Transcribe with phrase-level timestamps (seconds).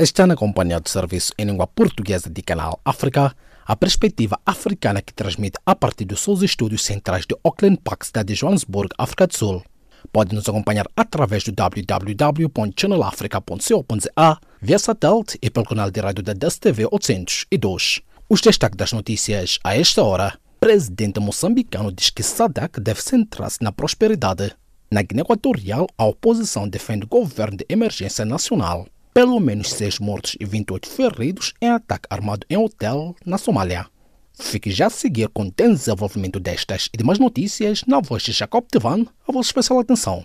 [0.00, 5.12] Está na companhia do serviço em língua portuguesa de Canal África, a perspectiva africana que
[5.12, 9.36] transmite a partir dos seus estúdios centrais de Auckland Park, cidade de Johannesburg, África do
[9.36, 9.62] Sul.
[10.10, 16.88] Pode nos acompanhar através do www.channelafrica.co.za, via satélite e pelo canal de rádio da DSTV
[16.90, 18.00] 802.
[18.26, 20.32] Os destaques das notícias a esta hora.
[20.58, 24.56] Presidente moçambicano diz que SADC deve centrar-se na prosperidade.
[24.90, 30.36] Na Guiné Equatorial, a oposição defende o governo de emergência nacional pelo menos seis mortos
[30.38, 33.86] e 28 feridos em ataque armado em hotel na Somália.
[34.32, 38.64] Fique já a seguir com o desenvolvimento destas e demais notícias na voz de Jacob
[38.70, 40.24] Tevan, a vossa especial atenção.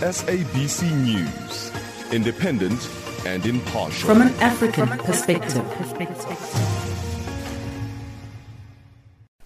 [0.00, 1.70] SABC News,
[2.12, 2.80] independent
[3.24, 4.14] and impartial.
[4.14, 5.62] From an African perspective.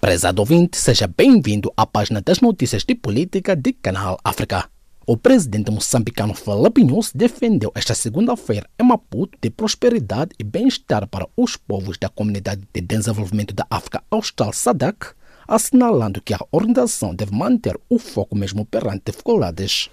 [0.00, 4.75] Prezado ouvinte, seja bem-vindo à página das notícias de política de Canal África.
[5.08, 11.28] O presidente moçambicano Felipe Nunes defendeu esta segunda-feira em Maputo de prosperidade e bem-estar para
[11.36, 15.14] os povos da Comunidade de Desenvolvimento da África Austral SADC,
[15.46, 19.88] assinalando que a organização deve manter o foco mesmo perante dificuldades.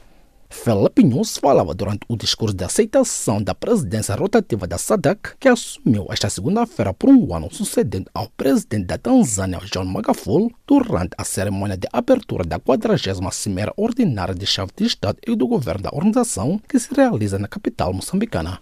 [0.54, 6.06] Felipe Nunes falava durante o discurso de aceitação da presidência rotativa da SADC, que assumiu
[6.10, 11.76] esta segunda-feira por um ano sucedendo ao presidente da Tanzânia, John Magufuli, durante a cerimônia
[11.76, 16.62] de abertura da 40 Cimeira Ordinária de Chave de Estado e do Governo da organização,
[16.70, 18.60] que se realiza na capital moçambicana.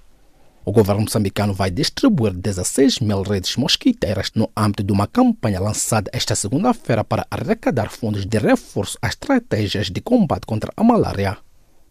[0.63, 6.09] O governo moçambicano vai distribuir 16 mil redes mosquiteiras no âmbito de uma campanha lançada
[6.13, 11.37] esta segunda-feira para arrecadar fundos de reforço às estratégias de combate contra a malária.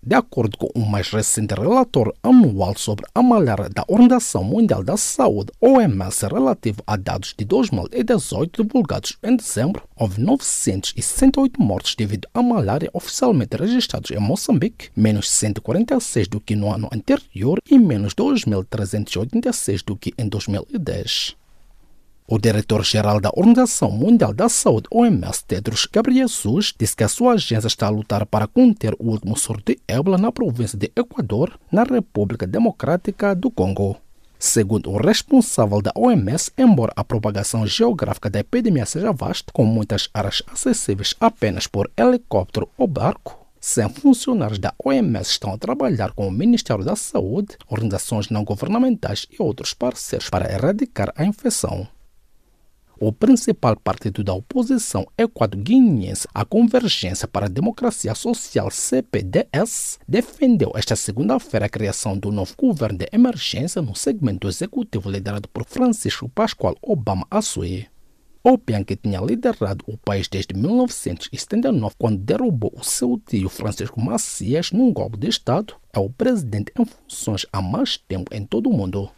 [0.03, 4.97] De acordo com o mais recente relatório anual sobre a malária da Organização Mundial da
[4.97, 12.43] Saúde, OMS, relativo a dados de 2018 divulgados em dezembro, houve 968 mortes devido à
[12.43, 19.85] malária oficialmente registrados em Moçambique, menos 146 do que no ano anterior e menos 2.386
[19.85, 21.40] do que em 2010.
[22.33, 27.67] O diretor-geral da Organização Mundial da Saúde, OMS, Tedros Ghebreyesus, disse que a sua agência
[27.67, 31.83] está a lutar para conter o último surto de ébola na província de Equador, na
[31.83, 33.97] República Democrática do Congo.
[34.39, 40.09] Segundo o responsável da OMS, embora a propagação geográfica da epidemia seja vasta, com muitas
[40.15, 46.29] áreas acessíveis apenas por helicóptero ou barco, 100 funcionários da OMS estão a trabalhar com
[46.29, 51.89] o Ministério da Saúde, organizações não governamentais e outros parceiros para erradicar a infecção.
[53.03, 60.95] O principal partido da oposição equado-guineense, a Convergência para a Democracia Social CPDS, defendeu esta
[60.95, 66.77] segunda-feira a criação do novo governo de emergência no segmento executivo liderado por Francisco Pascoal
[66.83, 67.89] Obama Assue.
[68.45, 74.73] Opian, que tinha liderado o país desde 1979, quando derrubou o seu tio Francisco Macias
[74.73, 78.73] num golpe de Estado, é o presidente em funções há mais tempo em todo o
[78.75, 79.11] mundo.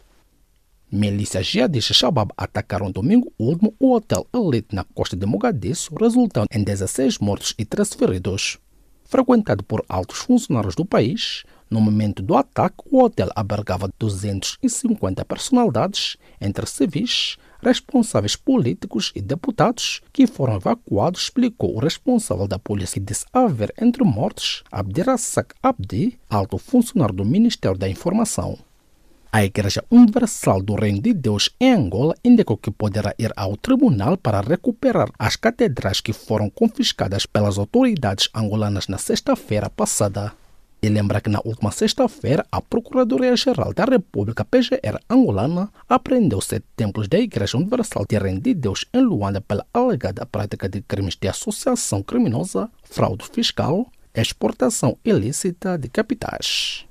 [0.95, 6.63] Milícias jihadistas Shabab atacaram domingo último o hotel Elite na costa de Mogadishu, resultando em
[6.63, 8.59] 16 mortos e 13 feridos.
[9.03, 16.15] Frequentado por altos funcionários do país, no momento do ataque, o hotel albergava 250 personalidades,
[16.39, 23.07] entre civis, responsáveis políticos e deputados, que foram evacuados, explicou o responsável da polícia que
[23.07, 28.59] disse haver entre mortos Abdirazak Abdi, alto funcionário do Ministério da Informação.
[29.35, 34.15] A Igreja Universal do Reino de Deus em Angola indicou que poderá ir ao tribunal
[34.15, 40.33] para recuperar as catedrais que foram confiscadas pelas autoridades angolanas na sexta-feira passada.
[40.83, 47.07] E lembra que na última sexta-feira, a Procuradoria-Geral da República PGR angolana apreendeu sete templos
[47.07, 51.27] da Igreja Universal de Reino de Deus em Luanda pela alegada prática de crimes de
[51.27, 56.85] associação criminosa, fraude fiscal, exportação ilícita de capitais.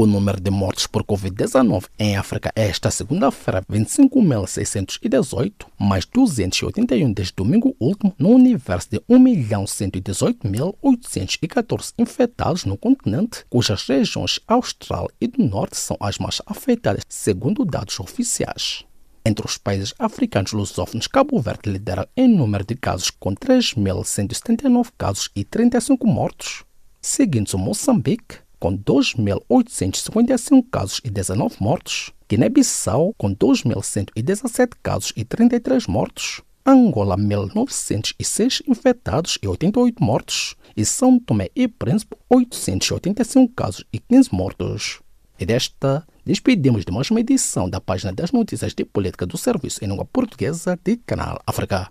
[0.00, 7.34] O número de mortes por Covid-19 em África é esta segunda-feira 25.618, mais 281 desde
[7.34, 15.76] domingo último, no universo de 1.118.814 infectados no continente, cujas regiões austral e do norte
[15.76, 18.84] são as mais afetadas, segundo dados oficiais.
[19.24, 25.28] Entre os países africanos lusófonos, Cabo Verde lidera em número de casos, com 3.179 casos
[25.34, 26.62] e 35 mortos,
[27.02, 36.42] seguindo-se Moçambique, com 2.855 casos e 19 mortos, Guiné-Bissau, com 2.117 casos e 33 mortos,
[36.66, 44.28] Angola, 1.906 infectados e 88 mortos, e São Tomé e Príncipe, 885 casos e 15
[44.32, 45.00] mortos.
[45.40, 49.84] E desta, despedimos de mais uma edição da página das notícias de política do Serviço
[49.84, 51.90] em língua portuguesa de Canal África.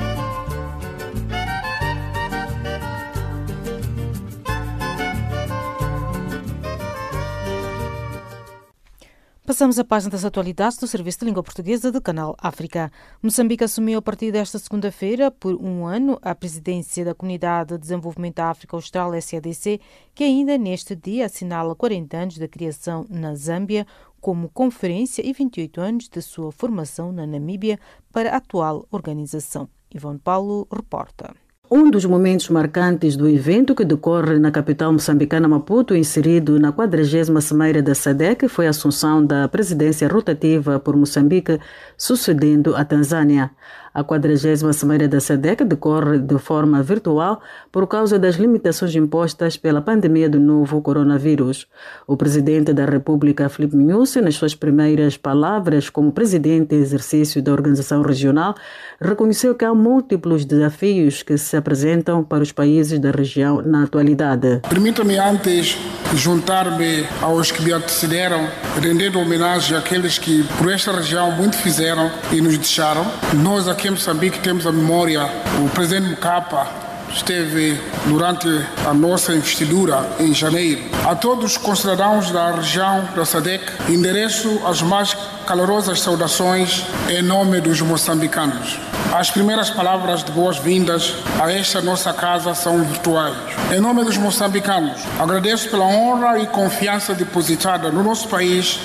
[9.51, 12.89] Passamos à página das atualidades do Serviço de Língua Portuguesa do Canal África.
[13.21, 18.35] Moçambique assumiu a partir desta segunda-feira, por um ano, a presidência da Comunidade de Desenvolvimento
[18.35, 19.81] da África Austral, SADC,
[20.15, 23.85] que ainda neste dia assinala 40 anos da criação na Zâmbia,
[24.21, 27.77] como conferência e 28 anos de sua formação na Namíbia
[28.09, 29.67] para a atual organização.
[29.93, 31.35] Ivone Paulo reporta.
[31.73, 37.39] Um dos momentos marcantes do evento que decorre na capital moçambicana Maputo, inserido na 40
[37.39, 41.61] Cimeira da SADEC, foi a assunção da presidência rotativa por Moçambique,
[41.97, 43.51] sucedendo a Tanzânia.
[43.93, 49.81] A 40 Cimeira da SADEC decorre de forma virtual por causa das limitações impostas pela
[49.81, 51.67] pandemia do novo coronavírus.
[52.07, 57.51] O presidente da República, Filipe Nyusi, nas suas primeiras palavras como presidente em exercício da
[57.51, 58.55] organização regional,
[58.99, 64.61] reconheceu que há múltiplos desafios que se apresentam para os países da região na atualidade.
[64.69, 65.77] Permita-me antes
[66.15, 68.47] juntar-me aos que me antecederam,
[68.81, 73.05] rendendo homenagem àqueles que por esta região muito fizeram e nos deixaram.
[73.43, 75.27] Nós aqui em Moçambique temos a memória,
[75.59, 76.67] o presidente Mkapa
[77.09, 78.47] esteve durante
[78.85, 80.83] a nossa investidura em janeiro.
[81.09, 87.59] A todos os concidadãos da região da SADEC, endereço as mais calorosas saudações em nome
[87.59, 88.79] dos moçambicanos.
[89.13, 93.35] As primeiras palavras de boas-vindas a esta nossa casa são virtuais.
[93.75, 98.79] Em nome dos moçambicanos, agradeço pela honra e confiança depositada no nosso país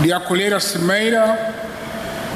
[0.00, 1.67] de acolher a Cimeira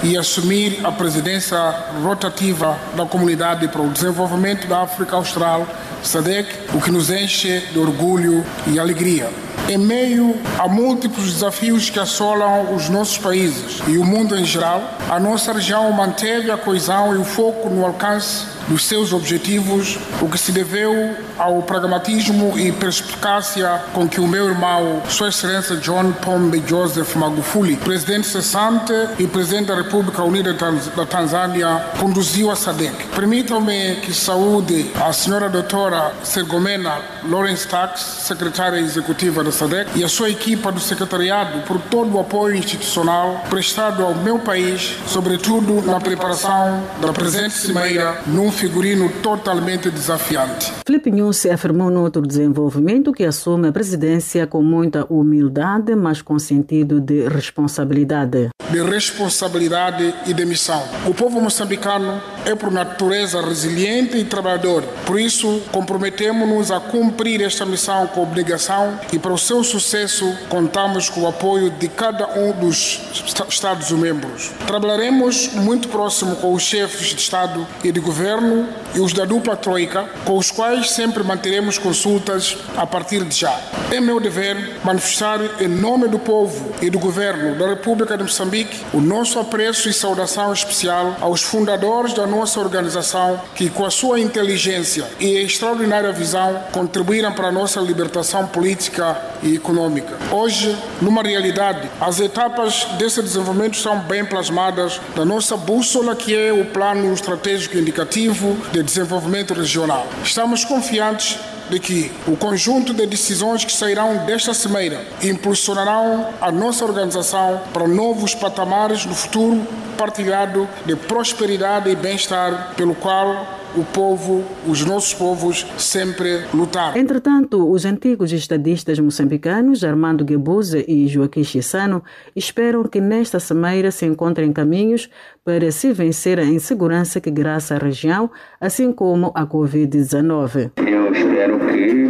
[0.02, 1.58] e assumir a presidência
[2.02, 5.66] rotativa da Comunidade para o Desenvolvimento da África Austral,
[6.02, 9.30] SADEC, o que nos enche de orgulho e alegria.
[9.68, 14.82] Em meio a múltiplos desafios que assolam os nossos países e o mundo em geral,
[15.08, 20.28] a nossa região manteve a coesão e o foco no alcance dos seus objetivos, o
[20.28, 26.12] que se deveu ao pragmatismo e perspicácia com que o meu irmão, Sua Excelência John
[26.12, 33.08] Pombe Joseph Magufuli, presidente cessante e presidente da República Unida da Tanzânia, conduziu a SADC.
[33.14, 40.08] Permitam-me que saúde a senhora doutora Sergomena Lawrence Tax, secretária executiva da SADC, e a
[40.08, 46.00] sua equipa do secretariado por todo o apoio institucional prestado ao meu país, sobretudo na
[46.00, 50.72] preparação da presente cimeira num figurino totalmente desafiante.
[50.86, 56.38] Filipe Nussi afirmou no outro desenvolvimento que assume a presidência com muita humildade, mas com
[56.38, 58.50] sentido de responsabilidade.
[58.70, 60.82] De responsabilidade e de missão.
[61.06, 64.82] O povo moçambicano é por natureza resiliente e trabalhador.
[65.06, 71.08] Por isso, comprometemos-nos a cumprir esta missão com obrigação e para o seu sucesso contamos
[71.08, 73.00] com o apoio de cada um dos
[73.48, 74.50] Estados-membros.
[74.66, 79.56] Trabalharemos muito próximo com os chefes de Estado e de Governo e os da dupla
[79.56, 83.58] Troika, com os quais sempre manteremos consultas a partir de já.
[83.90, 88.84] É meu dever manifestar em nome do povo e do Governo da República de Moçambique
[88.92, 94.20] o nosso apreço e saudação especial aos fundadores da nossa organização que, com a sua
[94.20, 100.16] inteligência e extraordinária visão, contribuíram para a nossa libertação política e econômica.
[100.30, 106.52] Hoje, numa realidade, as etapas desse desenvolvimento são bem plasmadas na nossa bússola, que é
[106.52, 110.06] o Plano Estratégico Indicativo de Desenvolvimento Regional.
[110.22, 111.38] Estamos confiantes
[111.70, 117.88] de que o conjunto de decisões que sairão desta cimeira impulsionarão a nossa organização para
[117.88, 125.14] novos patamares no futuro partilhado de prosperidade e bem-estar pelo qual o povo, os nossos
[125.14, 126.98] povos sempre lutaram.
[126.98, 132.02] Entretanto, os antigos estadistas moçambicanos Armando Guebuza e Joaquim Chissano
[132.36, 135.08] esperam que nesta cimeira se encontrem caminhos
[135.44, 140.72] para se vencer a insegurança que graça a região, assim como a Covid-19.
[140.86, 142.08] Eu espero que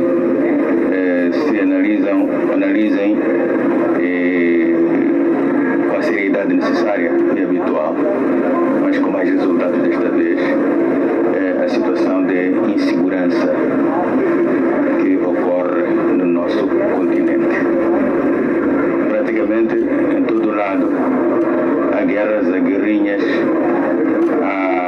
[0.93, 3.17] eh, se analisam, analisem
[4.01, 4.75] eh,
[5.89, 7.95] com a seriedade necessária e habitual,
[8.83, 10.39] mas com mais resultados desta vez
[11.63, 13.55] a situação de insegurança
[15.01, 17.57] que ocorre no nosso continente.
[19.09, 20.91] Praticamente em todo lado
[21.97, 23.23] há guerras, há guerrinhas,
[24.43, 24.82] há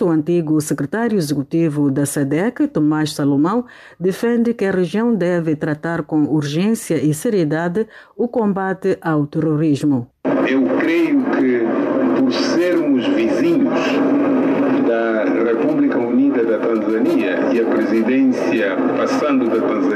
[0.00, 3.64] O antigo secretário executivo da SEDEC, Tomás Salomão,
[3.98, 7.86] defende que a região deve tratar com urgência e seriedade
[8.16, 10.10] o combate ao terrorismo.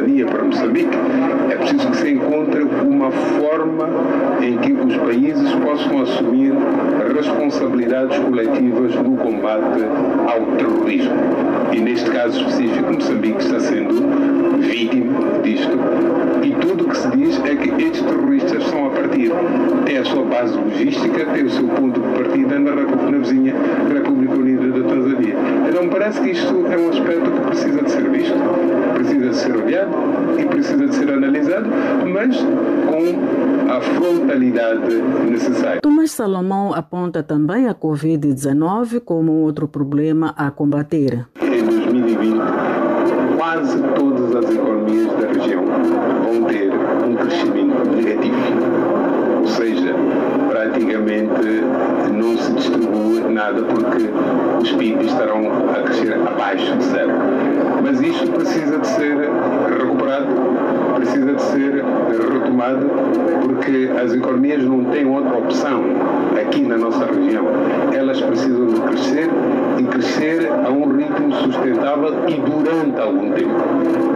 [0.00, 0.96] Tanzânia para Moçambique,
[1.50, 3.88] é preciso que se encontre uma forma
[4.40, 6.54] em que os países possam assumir
[7.14, 9.84] responsabilidades coletivas no combate
[10.26, 11.12] ao terrorismo.
[11.72, 15.78] E neste caso específico, Moçambique está sendo vítima disto.
[16.42, 19.30] E tudo o que se diz é que estes terroristas estão a partir,
[19.84, 23.54] têm a sua base logística, têm o seu ponto de partida na, na vizinha
[23.92, 25.34] República Unida da Tanzânia.
[25.68, 28.34] Então parece que isto é um aspecto que precisa de ser visto,
[29.00, 29.90] precisa de ser olhado
[30.38, 31.70] e precisa de ser analisado,
[32.12, 34.94] mas com a frontalidade
[35.30, 35.80] necessária.
[35.80, 41.26] Tomás Salomão aponta também a Covid-19 como outro problema a combater.
[41.40, 42.40] Em 2020,
[43.36, 46.70] quase todas as economias da região vão ter
[47.04, 48.36] um crescimento negativo.
[49.40, 49.94] Ou seja,
[50.48, 51.62] praticamente
[52.12, 54.10] não se distribui nada porque
[54.60, 57.12] os PIB estarão a crescer abaixo de zero.
[57.90, 60.26] Mas isto precisa de ser recuperado,
[60.94, 61.84] precisa de ser
[62.32, 62.88] retomado,
[63.42, 65.82] porque as economias não têm outra opção
[66.40, 67.46] aqui na nossa região.
[67.92, 69.28] Elas precisam de crescer
[69.76, 73.56] e crescer a um ritmo sustentável e durante algum tempo.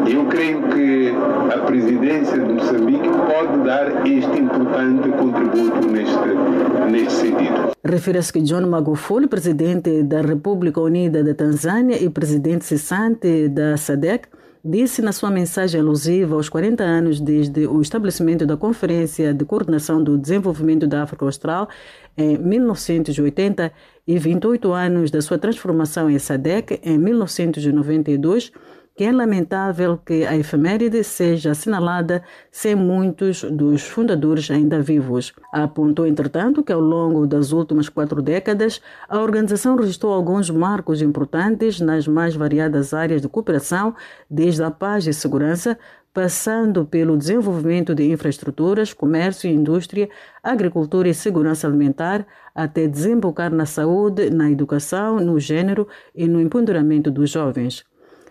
[0.07, 1.13] Eu creio que
[1.53, 7.74] a presidência de Moçambique pode dar este importante contributo neste, neste sentido.
[7.87, 14.27] Refere-se que John Magufuli, presidente da República Unida da Tanzânia e presidente cessante da SADC,
[14.65, 20.03] disse na sua mensagem alusiva aos 40 anos desde o estabelecimento da Conferência de Coordenação
[20.03, 21.69] do Desenvolvimento da África Austral
[22.17, 23.71] em 1980
[24.07, 28.51] e 28 anos da sua transformação em SADC em 1992,
[28.97, 35.33] que é lamentável que a efeméride seja assinalada sem muitos dos fundadores ainda vivos.
[35.53, 41.81] Apontou, entretanto, que ao longo das últimas quatro décadas, a organização registrou alguns marcos importantes
[41.81, 43.97] nas mais variadas áreas de cooperação,
[44.31, 45.77] desde a paz e segurança,
[46.13, 50.09] passando pelo desenvolvimento de infraestruturas, comércio e indústria,
[50.41, 52.25] agricultura e segurança alimentar,
[52.55, 57.85] até desembocar na saúde, na educação, no gênero e no empoderamento dos jovens.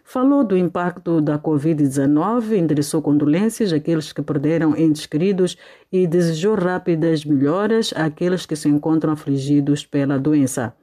[0.03, 5.57] Falou do impacto da Covid-19, endereçou condolências àqueles que perderam entes queridos
[5.91, 10.75] e desejou rápidas melhoras àqueles que se encontram afligidos pela doença.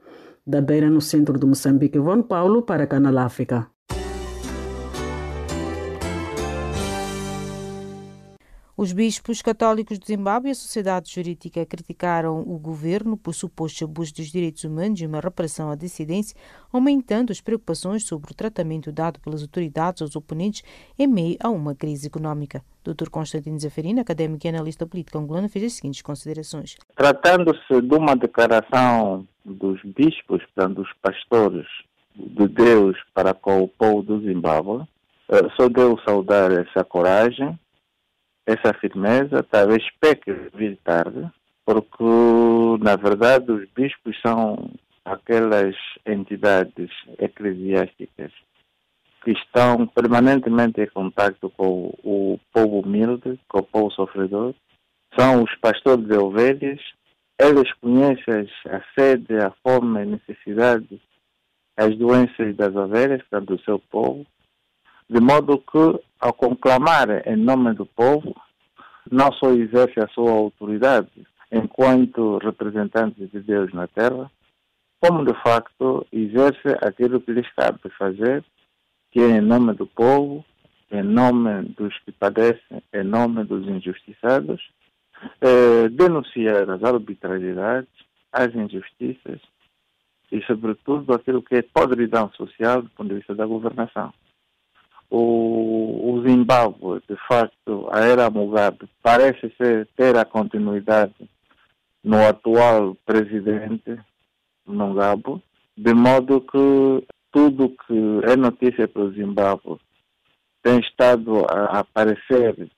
[0.45, 3.67] Da Beira, no centro de Moçambique, Von Paulo, para Canal África.
[8.81, 14.11] Os bispos católicos de Zimbábue e a sociedade jurídica criticaram o governo por suposto abuso
[14.15, 16.35] dos direitos humanos e uma reparação à dissidência,
[16.73, 20.63] aumentando as preocupações sobre o tratamento dado pelas autoridades aos oponentes
[20.97, 22.63] em meio a uma crise econômica.
[22.83, 23.11] Dr.
[23.11, 26.75] Constantino Zaferino, académico e analista político angolano, fez as seguintes considerações.
[26.95, 31.67] Tratando-se de uma declaração dos bispos, portanto, dos pastores
[32.15, 34.87] de Deus para com o povo do Zimbábue,
[35.55, 37.55] só devo saudar essa coragem
[38.51, 41.29] essa firmeza, talvez peque vir tarde,
[41.65, 42.03] porque,
[42.81, 44.71] na verdade, os bispos são
[45.05, 46.89] aquelas entidades
[47.19, 48.31] eclesiásticas
[49.23, 54.53] que estão permanentemente em contato com o povo humilde, com o povo sofredor.
[55.17, 56.79] São os pastores de ovelhas.
[57.39, 61.01] Eles conhecem a sede, a fome, a necessidade,
[61.77, 64.25] as doenças das ovelhas, portanto, do seu povo.
[65.11, 68.33] De modo que, ao conclamar em nome do povo,
[69.11, 71.09] não só exerce a sua autoridade
[71.51, 74.31] enquanto representantes de Deus na terra,
[75.01, 78.41] como de facto exerce aquilo que lhes cabe fazer,
[79.11, 80.45] que é em nome do povo,
[80.89, 84.61] em nome dos que padecem, em nome dos injustiçados,
[85.41, 87.91] eh, denunciar as arbitrariedades,
[88.31, 89.41] as injustiças
[90.31, 94.13] e, sobretudo, aquilo que é podridão social do ponto de vista da governação.
[95.11, 101.29] O, o Zimbábue, de facto, a era Mugabe parece ser, ter a continuidade
[102.01, 103.99] no atual presidente
[104.65, 105.43] Mugabe,
[105.77, 109.77] de modo que tudo que é notícia para o Zimbábue
[110.63, 112.69] tem estado a aparecer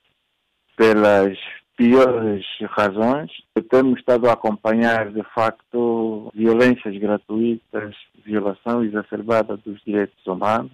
[0.75, 1.37] pelas
[1.77, 3.31] piores razões.
[3.69, 10.71] Temos estado a acompanhar, de facto, violências gratuitas, violação exacerbada dos direitos humanos.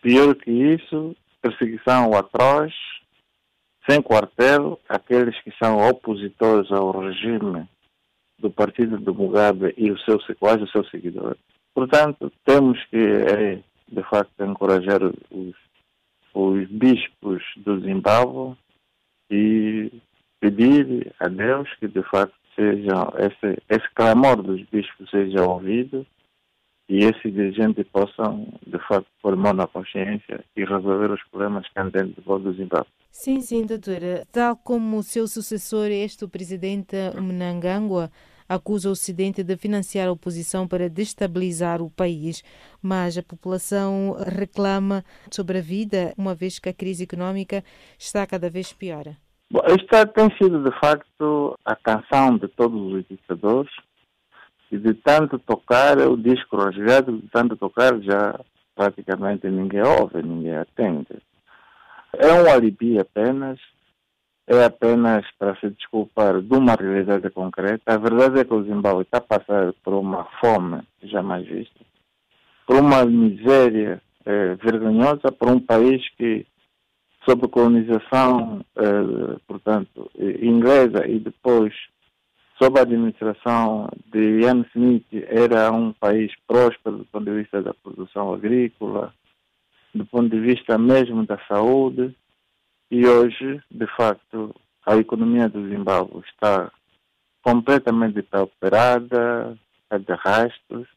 [0.00, 2.72] Pior que isso, perseguição atroz,
[3.88, 7.66] sem quartel, aqueles que são opositores ao regime
[8.38, 11.36] do partido do Mugabe e o seu quase o seu seguidor.
[11.74, 15.54] Portanto, temos que, é, de facto, encorajar os,
[16.34, 18.56] os bispos do Zimbábue
[19.30, 19.90] e
[20.40, 26.06] pedir a Deus que, de facto, seja esse, esse clamor dos bispos seja ouvido
[26.88, 32.24] e esses dirigentes possam, de facto, pôr mão na consciência e resolver os problemas candentes
[32.24, 32.88] do Zimbábue.
[33.10, 34.24] Sim, sim, doutora.
[34.32, 38.10] Tal como o seu sucessor, este, o presidente Mnangagwa,
[38.48, 42.42] acusa o Ocidente de financiar a oposição para destabilizar o país,
[42.80, 47.62] mas a população reclama sobre a vida, uma vez que a crise econômica
[47.98, 49.04] está cada vez pior.
[49.50, 53.70] Bom, esta tem sido, de facto, a canção de todos os ditadores
[54.70, 58.38] e de tanto tocar, o disco rasgado, de tanto tocar, já
[58.74, 61.20] praticamente ninguém ouve, ninguém atende.
[62.12, 63.58] É um alibi apenas,
[64.46, 67.82] é apenas para se desculpar de uma realidade concreta.
[67.86, 71.80] A verdade é que o Zimbábue está a passar por uma fome jamais vista,
[72.66, 76.46] por uma miséria eh, vergonhosa, por um país que,
[77.28, 81.74] sob colonização, eh, portanto, inglesa e depois
[82.60, 87.72] sob a administração de Ian Smith, era um país próspero do ponto de vista da
[87.72, 89.14] produção agrícola,
[89.94, 92.14] do ponto de vista mesmo da saúde,
[92.90, 96.70] e hoje, de facto, a economia do Zimbábue está
[97.42, 99.56] completamente operada,
[99.90, 100.88] a de rastros.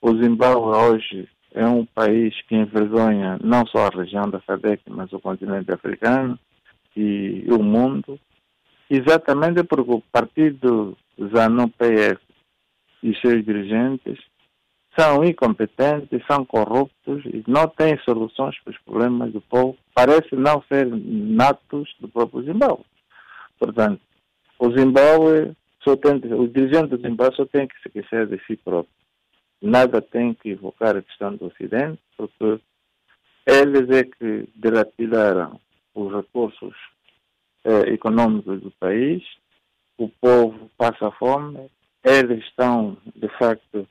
[0.00, 5.12] O Zimbábue hoje é um país que envergonha não só a região da SADC, mas
[5.12, 6.38] o continente africano
[6.96, 8.20] e o mundo
[8.90, 12.20] exatamente porque o partido ZANU-PF
[13.02, 14.18] e seus dirigentes
[14.96, 19.76] são incompetentes, são corruptos e não têm soluções para os problemas do povo.
[19.92, 22.84] Parece não ser natos do próprio Zimbábue.
[23.58, 24.00] Portanto,
[24.58, 28.56] o Zimbábue só tem, os dirigentes do Zimbábue só têm que se esquecer de si
[28.56, 28.94] próprios.
[29.60, 32.60] Nada tem que invocar a questão do Ocidente, porque
[33.46, 35.60] eles é que dilapidaram
[35.94, 36.74] os recursos
[37.64, 39.22] eh, econômicos do país,
[39.98, 41.70] o povo passa fome,
[42.04, 43.86] eles estão, de facto,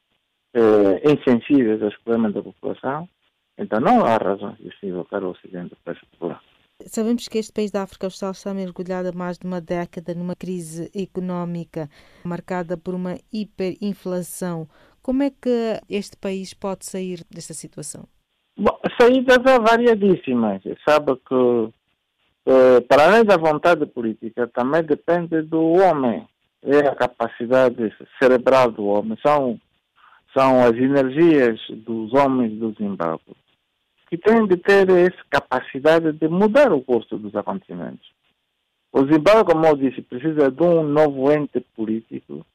[0.53, 3.09] eh, insensíveis aos problemas da população,
[3.57, 4.17] então não há
[4.59, 6.53] de se invocar o Ocidente para população.
[6.85, 10.35] Sabemos que este país da África Austral está mergulhado há mais de uma década numa
[10.35, 11.89] crise económica
[12.25, 14.67] marcada por uma hiperinflação.
[15.01, 18.05] Como é que este país pode sair desta situação?
[18.57, 20.61] Bom, saídas há variadíssimas.
[20.87, 21.69] Sabe que
[22.87, 26.27] para além da vontade política, também depende do homem.
[26.61, 29.17] É a capacidade cerebral do homem.
[29.25, 29.59] São,
[30.35, 33.35] são as energias dos homens do Zimbábue
[34.13, 38.11] que têm de ter essa capacidade de mudar o curso dos acontecimentos.
[38.91, 42.45] O Zimbábue, como eu disse, precisa de um novo ente político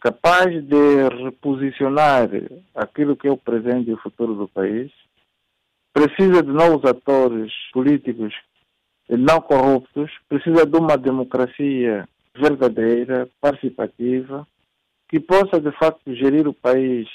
[0.00, 2.28] capaz de reposicionar
[2.74, 4.90] aquilo que é o presente e o futuro do país.
[5.92, 8.34] Precisa de novos atores políticos
[9.08, 14.46] não corruptos, precisa de uma democracia verdadeira, participativa,
[15.08, 17.06] que possa de facto gerir o país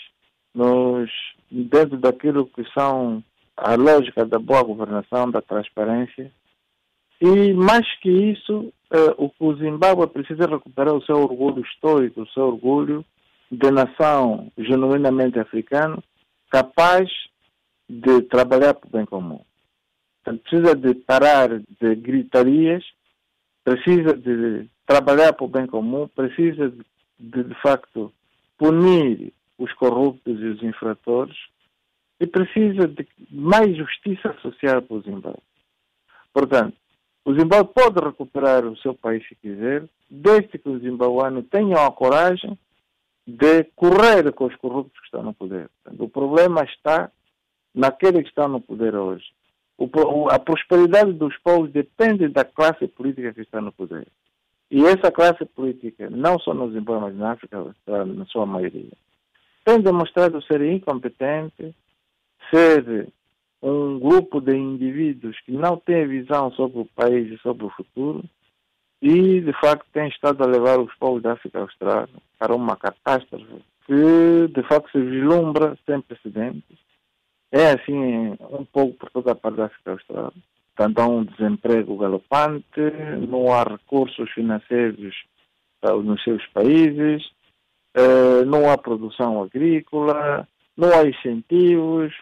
[0.54, 1.10] nos,
[1.50, 3.24] dentro daquilo que são
[3.58, 6.32] a lógica da boa governação, da transparência.
[7.20, 12.28] E mais que isso, eh, o o Zimbábue precisa recuperar o seu orgulho histórico, o
[12.30, 13.04] seu orgulho
[13.52, 16.02] de nação genuinamente africana,
[16.50, 17.10] capaz
[17.90, 19.42] de trabalhar para o bem comum
[20.24, 22.84] precisa de parar de gritarias,
[23.64, 26.70] precisa de trabalhar para o bem comum, precisa
[27.20, 28.12] de, de, facto,
[28.58, 31.38] punir os corruptos e os infratores
[32.20, 35.44] e precisa de mais justiça social para o Zimbábue.
[36.34, 36.76] Portanto,
[37.26, 41.92] o Zimbábue pode recuperar o seu país se quiser, desde que os zimbabuanos tenham a
[41.92, 42.58] coragem
[43.28, 45.70] de correr com os corruptos que estão no poder.
[45.84, 47.12] Portanto, o problema está
[47.74, 49.26] naqueles que estão no poder hoje.
[49.80, 54.06] O, a prosperidade dos povos depende da classe política que está no poder.
[54.70, 58.92] E essa classe política, não só no Zimbábue, mas na África, na sua maioria,
[59.64, 61.74] tem demonstrado ser incompetente,
[62.52, 63.08] ser
[63.64, 68.24] um grupo de indivíduos que não tem visão sobre o país e sobre o futuro
[69.02, 73.64] e, de facto, tem estado a levar os povos da África Austral para uma catástrofe
[73.86, 76.89] que, de facto, se vislumbra sem precedentes.
[77.52, 80.34] É assim um pouco por toda a parte da África Austral.
[80.76, 82.80] Portanto, há um desemprego galopante,
[83.28, 85.16] não há recursos financeiros
[86.04, 87.24] nos seus países,
[87.94, 92.14] eh, não há produção agrícola, não há incentivos,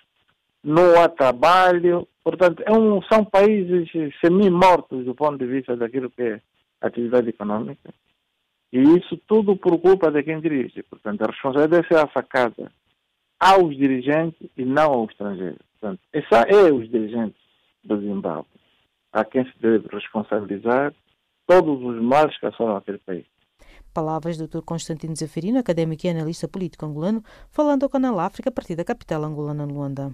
[0.63, 2.07] não há trabalho.
[2.23, 3.89] Portanto, é um, são países
[4.21, 6.41] semi-mortos do ponto de vista daquilo que é
[6.81, 7.93] atividade econômica.
[8.71, 10.83] E isso tudo por culpa de quem dirige.
[10.83, 12.71] Portanto, a responsabilidade deve ser sacada
[13.39, 15.59] aos dirigentes e não aos estrangeiros.
[15.79, 17.39] Portanto, essa é os dirigentes
[17.83, 18.47] do Zimbábue,
[19.13, 20.93] a quem se deve responsabilizar
[21.45, 23.25] todos os males que assolam aquele país.
[23.93, 24.61] Palavras do Dr.
[24.61, 29.23] Constantino Zaferino, académico e analista político angolano, falando ao Canal África a partir da capital
[29.23, 30.13] angolana, Luanda.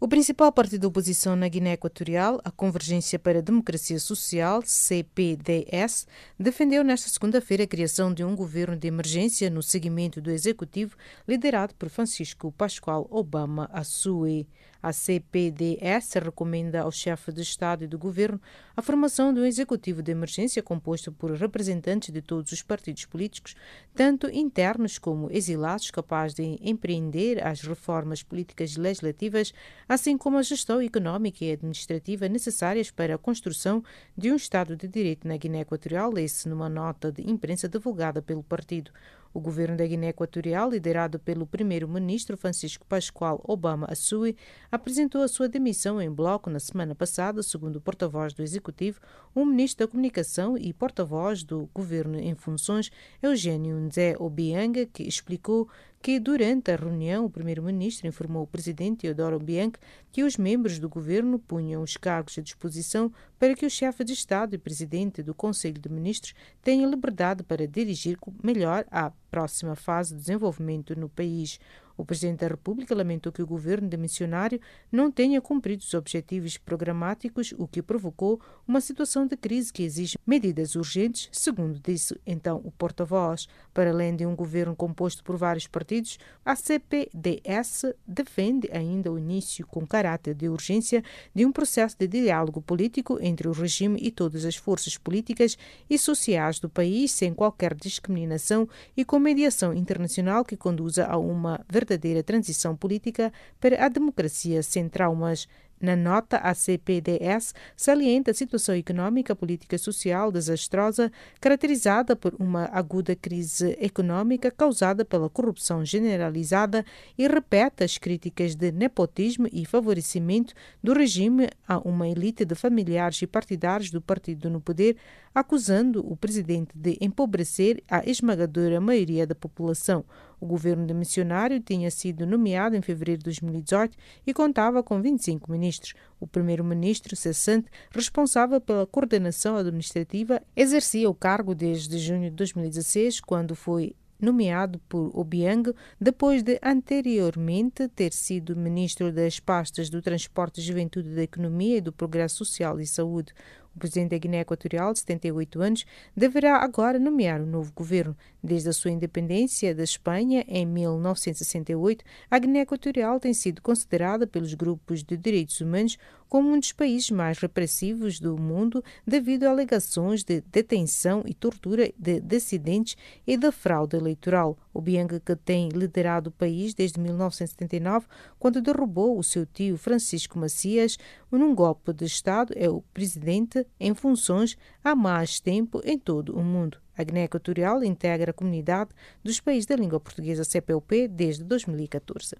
[0.00, 6.06] O principal partido de oposição na Guiné Equatorial, a Convergência para a Democracia Social, CPDS,
[6.38, 11.74] defendeu nesta segunda-feira a criação de um governo de emergência no seguimento do executivo liderado
[11.74, 14.46] por Francisco Pascoal Obama Assue.
[14.80, 18.40] A CPDS recomenda ao chefe de Estado e do Governo
[18.76, 23.56] a formação de um executivo de emergência composto por representantes de todos os partidos políticos,
[23.92, 29.52] tanto internos como exilados, capaz de empreender as reformas políticas e legislativas,
[29.88, 33.82] assim como a gestão económica e administrativa necessárias para a construção
[34.16, 38.44] de um Estado de Direito na Guiné Equatorial, esse numa nota de imprensa divulgada pelo
[38.44, 38.92] partido.
[39.38, 44.34] O governo da Guiné Equatorial, liderado pelo primeiro-ministro Francisco Pascoal Obama Assui,
[44.68, 48.98] apresentou a sua demissão em bloco na semana passada, segundo o porta-voz do Executivo,
[49.32, 52.90] o ministro da Comunicação e porta-voz do governo em funções,
[53.22, 55.68] Eugênio Nzé Obianga, que explicou
[56.00, 59.78] que durante a reunião o primeiro-ministro informou o presidente Teodoro Bianchi
[60.12, 64.12] que os membros do governo punham os cargos à disposição para que o chefe de
[64.12, 70.14] Estado e presidente do Conselho de Ministros tenha liberdade para dirigir melhor a próxima fase
[70.14, 71.58] de desenvolvimento no país.
[71.98, 77.52] O Presidente da República lamentou que o governo demissionário não tenha cumprido os objetivos programáticos,
[77.58, 82.70] o que provocou uma situação de crise que exige medidas urgentes, segundo disse então o
[82.70, 83.48] porta-voz.
[83.74, 89.66] Para além de um governo composto por vários partidos, a CPDS defende ainda o início
[89.66, 91.02] com caráter de urgência
[91.34, 95.58] de um processo de diálogo político entre o regime e todas as forças políticas
[95.90, 101.60] e sociais do país, sem qualquer discriminação e com mediação internacional que conduza a uma
[101.68, 101.87] verdadeira
[102.24, 105.46] transição política para a democracia sem traumas.
[105.80, 112.64] Na nota, a CPDS salienta a situação econômica, política e social desastrosa, caracterizada por uma
[112.72, 116.84] aguda crise econômica causada pela corrupção generalizada
[117.16, 123.22] e repete as críticas de nepotismo e favorecimento do regime a uma elite de familiares
[123.22, 124.96] e partidários do partido no poder,
[125.32, 130.04] acusando o presidente de empobrecer a esmagadora maioria da população.
[130.40, 133.96] O governo de missionário tinha sido nomeado em fevereiro de 2018
[134.26, 135.94] e contava com 25 ministros.
[136.20, 143.54] O primeiro-ministro cessante, responsável pela coordenação administrativa, exercia o cargo desde junho de 2016, quando
[143.54, 151.14] foi nomeado por Obiang depois de anteriormente ter sido ministro das pastas do Transporte, Juventude,
[151.14, 153.32] da Economia e do Progresso Social e Saúde.
[153.78, 155.86] O presidente da Guiné Equatorial, de 78 anos,
[156.16, 158.16] deverá agora nomear um novo governo.
[158.42, 164.52] Desde a sua independência da Espanha em 1968, a Guiné Equatorial tem sido considerada pelos
[164.52, 165.96] grupos de direitos humanos
[166.28, 171.92] como um dos países mais repressivos do mundo devido a alegações de detenção e tortura
[171.98, 174.58] de dissidentes e de fraude eleitoral.
[174.72, 178.06] O Bianga, que tem liderado o país desde 1979,
[178.38, 180.98] quando derrubou o seu tio Francisco Macias
[181.30, 186.42] num golpe de Estado, é o presidente em funções há mais tempo em todo o
[186.42, 186.78] mundo.
[186.96, 188.90] A Guiné Equatorial integra a comunidade
[189.22, 192.34] dos países da língua portuguesa CPLP desde 2014.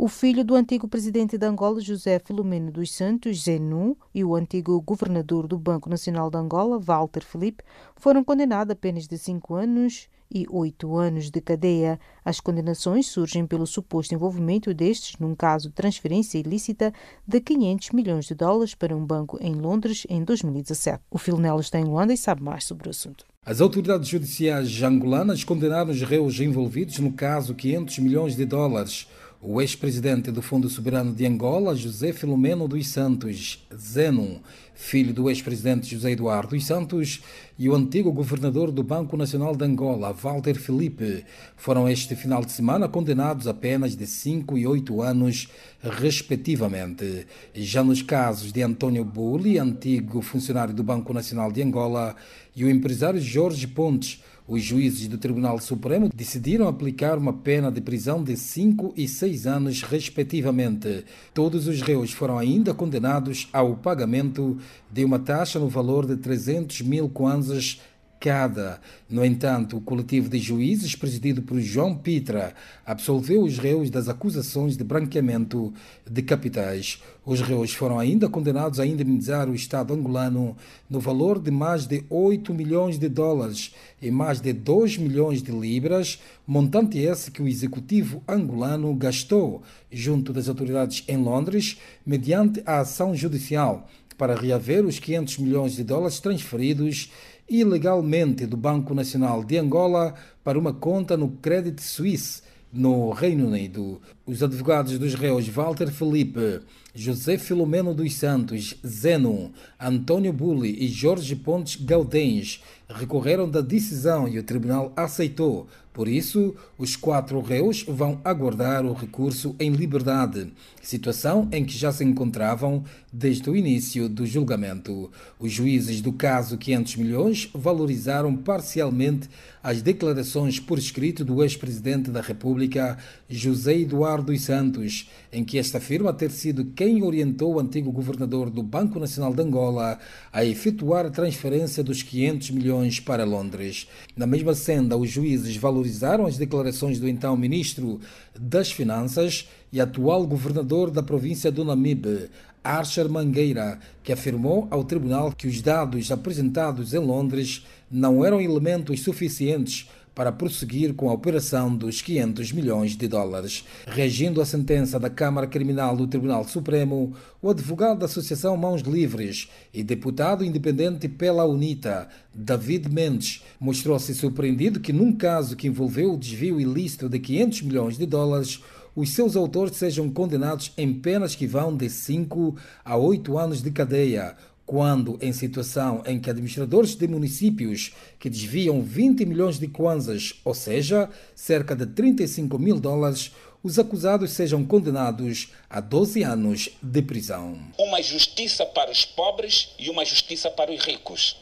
[0.00, 4.80] O filho do antigo presidente de Angola, José Filomeno dos Santos, Zenu, e o antigo
[4.80, 7.64] governador do Banco Nacional de Angola, Walter Felipe,
[7.96, 11.98] foram condenados a apenas de cinco anos e oito anos de cadeia.
[12.24, 16.92] As condenações surgem pelo suposto envolvimento destes num caso de transferência ilícita
[17.26, 21.02] de 500 milhões de dólares para um banco em Londres em 2017.
[21.10, 23.24] O Filonelo está em Luanda e sabe mais sobre o assunto.
[23.44, 29.08] As autoridades judiciais angolanas condenaram os réus envolvidos no caso 500 milhões de dólares
[29.40, 34.40] o ex-presidente do Fundo Soberano de Angola, José Filomeno dos Santos, Zeno,
[34.74, 37.22] filho do ex-presidente José Eduardo dos Santos,
[37.56, 41.24] e o antigo governador do Banco Nacional de Angola, Walter Felipe,
[41.56, 45.48] foram este final de semana condenados a penas de 5 e 8 anos,
[45.82, 47.26] respectivamente.
[47.54, 52.16] Já nos casos de António Bulli, antigo funcionário do Banco Nacional de Angola,
[52.56, 57.82] e o empresário Jorge Pontes, os juízes do Tribunal Supremo decidiram aplicar uma pena de
[57.82, 61.04] prisão de 5 e 6 anos, respectivamente.
[61.34, 64.56] Todos os réus foram ainda condenados ao pagamento
[64.90, 67.78] de uma taxa no valor de 300 mil kwanzas
[68.20, 68.80] cada.
[69.08, 72.54] No entanto, o coletivo de juízes, presidido por João Pitra,
[72.84, 75.72] absolveu os réus das acusações de branqueamento
[76.08, 77.02] de capitais.
[77.24, 80.56] Os réus foram ainda condenados a indemnizar o Estado angolano
[80.88, 85.52] no valor de mais de 8 milhões de dólares e mais de 2 milhões de
[85.52, 92.80] libras, montante esse que o executivo angolano gastou junto das autoridades em Londres, mediante a
[92.80, 97.10] ação judicial para reaver os 500 milhões de dólares transferidos
[97.48, 104.00] ilegalmente do Banco Nacional de Angola para uma conta no Credit Suisse, no Reino Unido.
[104.26, 106.60] Os advogados dos réus Walter Felipe,
[106.94, 114.38] José Filomeno dos Santos, Zeno, Antônio Bulli e Jorge Pontes Gaudens recorreram da decisão e
[114.38, 115.66] o tribunal aceitou.
[115.98, 121.90] Por isso, os quatro réus vão aguardar o recurso em liberdade, situação em que já
[121.90, 125.10] se encontravam desde o início do julgamento.
[125.40, 129.28] Os juízes do caso 500 milhões valorizaram parcialmente
[129.60, 132.96] as declarações por escrito do ex-presidente da República,
[133.28, 138.50] José Eduardo dos Santos, em que este afirma ter sido quem orientou o antigo governador
[138.50, 139.98] do Banco Nacional de Angola
[140.32, 143.88] a efetuar a transferência dos 500 milhões para Londres.
[144.16, 145.87] Na mesma senda, os juízes valorizaram
[146.26, 148.00] as declarações do então ministro
[148.38, 152.28] das Finanças e atual governador da província do Namibe,
[152.62, 159.02] Archer Mangueira, que afirmou ao tribunal que os dados apresentados em Londres não eram elementos
[159.02, 159.88] suficientes
[160.18, 163.64] para prosseguir com a operação dos 500 milhões de dólares.
[163.86, 169.48] Reagindo à sentença da Câmara Criminal do Tribunal Supremo, o advogado da Associação Mãos Livres
[169.72, 176.18] e deputado independente pela UNITA, David Mendes, mostrou-se surpreendido que, num caso que envolveu o
[176.18, 178.60] desvio ilícito de 500 milhões de dólares,
[178.96, 183.70] os seus autores sejam condenados em penas que vão de 5 a 8 anos de
[183.70, 184.34] cadeia,
[184.68, 190.52] quando, em situação em que administradores de municípios que desviam 20 milhões de kwanzas, ou
[190.52, 197.58] seja, cerca de 35 mil dólares, os acusados sejam condenados a 12 anos de prisão.
[197.78, 201.38] Uma justiça para os pobres e uma justiça para os ricos.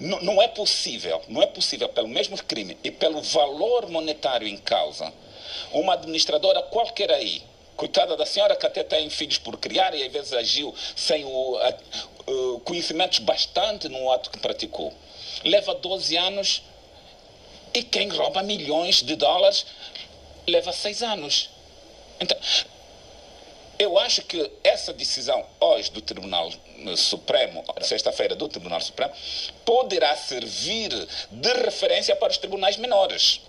[0.00, 5.12] Não é possível, não é possível, pelo mesmo crime e pelo valor monetário em causa,
[5.74, 7.42] uma administradora qualquer aí
[7.76, 11.56] Coitada da senhora que até tem filhos por criar e às vezes agiu sem o,
[11.58, 14.92] a, conhecimentos bastante no ato que praticou.
[15.44, 16.62] Leva 12 anos
[17.74, 19.66] e quem rouba milhões de dólares
[20.46, 21.50] leva 6 anos.
[22.18, 22.38] Então,
[23.78, 26.50] eu acho que essa decisão hoje do Tribunal
[26.96, 29.12] Supremo, sexta-feira do Tribunal Supremo,
[29.64, 30.90] poderá servir
[31.30, 33.40] de referência para os tribunais menores.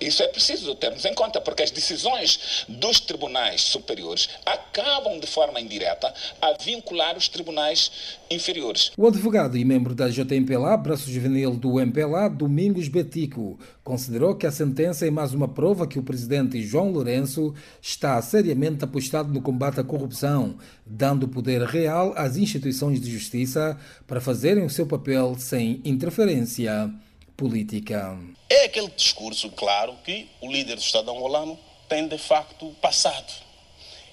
[0.00, 5.60] Isso é preciso termos em conta, porque as decisões dos tribunais superiores acabam de forma
[5.60, 8.90] indireta a vincular os tribunais inferiores.
[8.96, 14.52] O advogado e membro da JMPLA, braço juvenil do MPLA, Domingos Betico, considerou que a
[14.52, 19.78] sentença é mais uma prova que o presidente João Lourenço está seriamente apostado no combate
[19.78, 25.80] à corrupção, dando poder real às instituições de justiça para fazerem o seu papel sem
[25.84, 26.90] interferência
[27.36, 28.18] política.
[28.48, 33.32] É aquele discurso, claro, que o líder do Estado angolano tem de facto passado,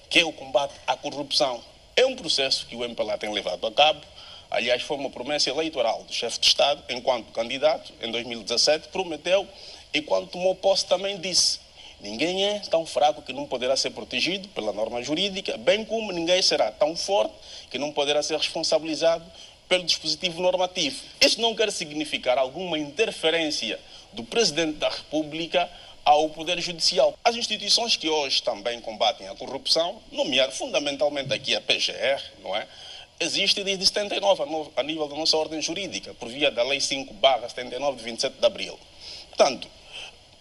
[0.09, 1.61] que é o combate à corrupção.
[1.95, 4.01] É um processo que o MPLA tem levado a cabo.
[4.49, 9.47] Aliás, foi uma promessa eleitoral do chefe de Estado, enquanto candidato, em 2017, prometeu
[9.93, 11.59] e quando tomou posse também disse
[12.01, 16.41] Ninguém é tão fraco que não poderá ser protegido pela norma jurídica, bem como ninguém
[16.41, 17.33] será tão forte
[17.69, 19.23] que não poderá ser responsabilizado
[19.69, 20.99] pelo dispositivo normativo.
[21.21, 23.79] Isso não quer significar alguma interferência
[24.11, 25.69] do Presidente da República
[26.03, 27.13] ao Poder Judicial.
[27.23, 32.67] As instituições que hoje também combatem a corrupção, nomear fundamentalmente aqui a PGR, não é?
[33.19, 37.13] Existe desde 79 a nível da nossa ordem jurídica, por via da Lei 5
[37.47, 38.79] 79 de 27 de abril.
[39.29, 39.67] Portanto,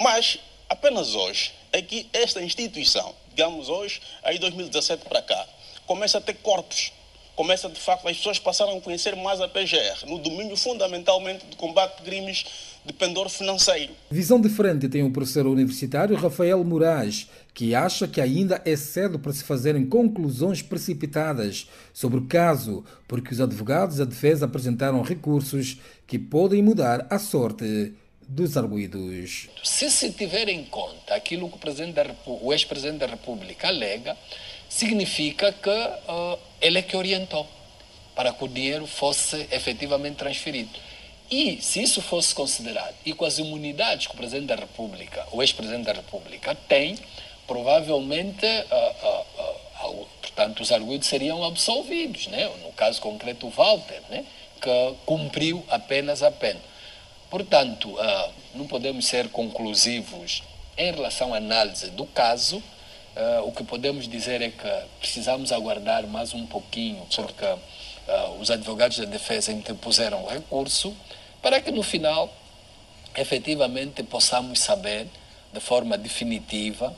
[0.00, 0.38] mas
[0.70, 5.46] apenas hoje é que esta instituição, digamos hoje, aí 2017 para cá,
[5.86, 6.92] começa a ter corpos
[7.40, 11.56] começa de facto, as pessoas passaram a conhecer mais a PGR, no domínio fundamentalmente do
[11.56, 12.44] combate de crimes
[12.84, 13.94] de pendor financeiro.
[14.10, 19.32] Visão diferente tem o professor universitário Rafael Moraes, que acha que ainda é cedo para
[19.32, 26.18] se fazerem conclusões precipitadas sobre o caso, porque os advogados da defesa apresentaram recursos que
[26.18, 27.94] podem mudar a sorte
[28.30, 29.48] dos arguídos.
[29.64, 31.56] Se se tiver em conta aquilo que
[32.26, 34.16] o, ex-presidente da República alega,
[34.68, 37.46] significa que uh, ele é que orientou
[38.14, 40.70] para que o dinheiro fosse efetivamente transferido.
[41.28, 45.42] E se isso fosse considerado, e com as imunidades que o Presidente da República, o
[45.42, 46.96] ex-Presidente da República tem,
[47.48, 52.48] provavelmente, uh, uh, portanto, os arguidos seriam absolvidos, né?
[52.62, 54.24] no caso concreto o Walter, né?
[54.60, 56.60] que cumpriu apenas a pena.
[57.30, 57.96] Portanto,
[58.54, 60.42] não podemos ser conclusivos
[60.76, 62.60] em relação à análise do caso,
[63.16, 67.58] Uh, o que podemos dizer é que precisamos aguardar mais um pouquinho, porque uh,
[68.40, 70.96] os advogados da defesa interpuseram recurso
[71.42, 72.32] para que no final,
[73.16, 75.08] efetivamente, possamos saber
[75.52, 76.94] de forma definitiva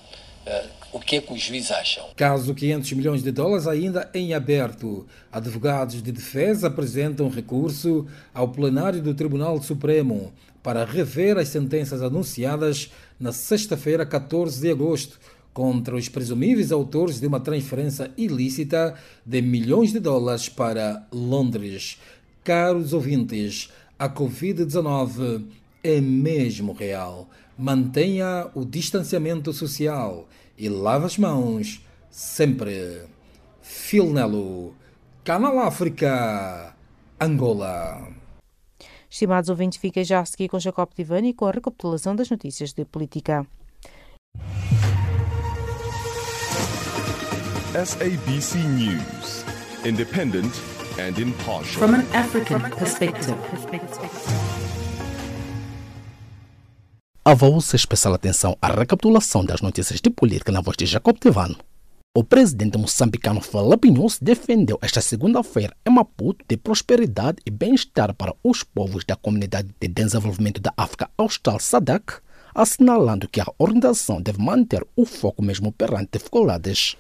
[0.93, 2.05] o que é que os juízes acham.
[2.17, 5.07] Caso 500 milhões de dólares ainda em aberto.
[5.31, 12.91] Advogados de defesa apresentam recurso ao plenário do Tribunal Supremo para rever as sentenças anunciadas
[13.19, 15.19] na sexta-feira, 14 de agosto
[15.53, 21.99] contra os presumíveis autores de uma transferência ilícita de milhões de dólares para Londres.
[22.43, 25.45] Caros ouvintes, a Covid-19
[25.85, 27.29] é mesmo real.
[27.57, 33.03] Mantenha o distanciamento social e lave as mãos sempre.
[33.61, 34.75] Filnelo,
[35.25, 36.75] Canal África,
[37.21, 38.09] Angola.
[39.09, 42.85] Estimados ouvintes, fiquem já a seguir com Jacob Divani com a recapitulação das notícias de
[42.85, 43.47] política.
[47.75, 49.45] SABC News,
[49.85, 50.53] independent
[50.99, 51.87] and impartial.
[51.87, 53.37] From an African perspective.
[57.25, 61.55] Avou-se especial atenção à recapitulação das notícias de política na voz de Jacob Tevano.
[62.17, 68.65] O presidente moçambicano Falapinhos defendeu esta segunda-feira em Maputo de prosperidade e bem-estar para os
[68.65, 72.21] povos da Comunidade de Desenvolvimento da África Austral SADC,
[72.53, 76.97] assinalando que a organização deve manter o foco mesmo perante dificuldades.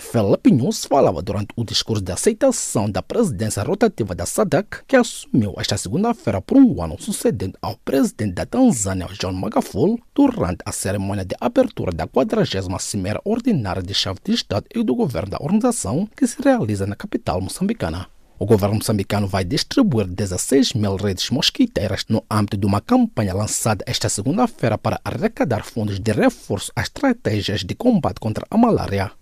[0.00, 0.50] Felipe
[0.88, 6.40] falava durante o discurso de aceitação da presidência rotativa da SADC, que assumiu esta segunda-feira
[6.40, 11.92] por um ano sucedendo ao presidente da Tanzânia, John Magafuli, durante a cerimônia de abertura
[11.92, 16.42] da 40 Cimeira Ordinária de Chave de Estado e do Governo da organização, que se
[16.42, 18.08] realiza na capital moçambicana.
[18.38, 23.84] O governo moçambicano vai distribuir 16 mil redes mosquiteiras no âmbito de uma campanha lançada
[23.86, 29.12] esta segunda-feira para arrecadar fundos de reforço às estratégias de combate contra a malária.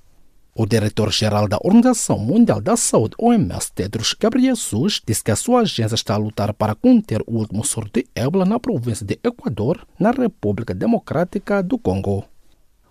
[0.60, 5.94] O diretor-geral da Organização Mundial da Saúde, OMS, Tedros Ghebreyesus, disse que a sua agência
[5.94, 10.10] está a lutar para conter o último surto de ébola na província de Equador, na
[10.10, 12.24] República Democrática do Congo.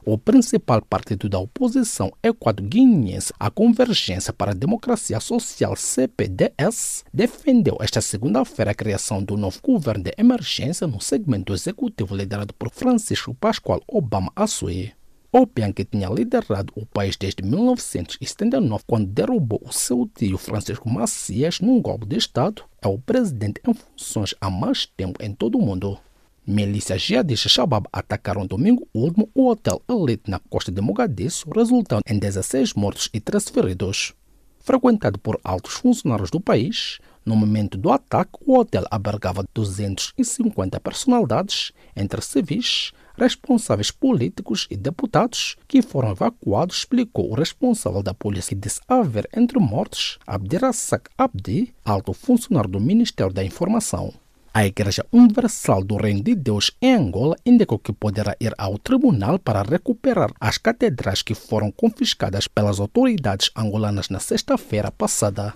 [0.05, 7.99] O principal partido da oposição equador-guineense, a Convergência para a Democracia Social CPDS, defendeu esta
[7.99, 13.81] segunda-feira a criação do novo governo de emergência no segmento executivo liderado por Francisco Pascoal
[13.89, 14.96] Obama Assue.
[15.37, 21.59] Opian, que tinha liderado o país desde 1979, quando derrubou o seu tio Francisco Macias
[21.59, 25.61] num golpe de Estado, é o presidente em funções há mais tempo em todo o
[25.61, 25.99] mundo.
[26.43, 32.17] Milícias jihadistas Shabab atacaram domingo último o hotel Elite na costa de Mogadiscio, resultando em
[32.17, 34.15] 16 mortos e 13 feridos.
[34.59, 41.73] Frequentado por altos funcionários do país, no momento do ataque, o hotel albergava 250 personalidades,
[41.95, 48.61] entre civis, responsáveis políticos e deputados que foram evacuados, explicou o responsável da polícia que
[48.61, 54.13] disse haver entre mortos Abdirazak Abdi, alto funcionário do Ministério da Informação.
[54.53, 59.37] A Igreja Universal do Reino de Deus em Angola indicou que poderá ir ao tribunal
[59.37, 65.53] para recuperar as catedrais que foram confiscadas pelas autoridades angolanas na sexta-feira passada.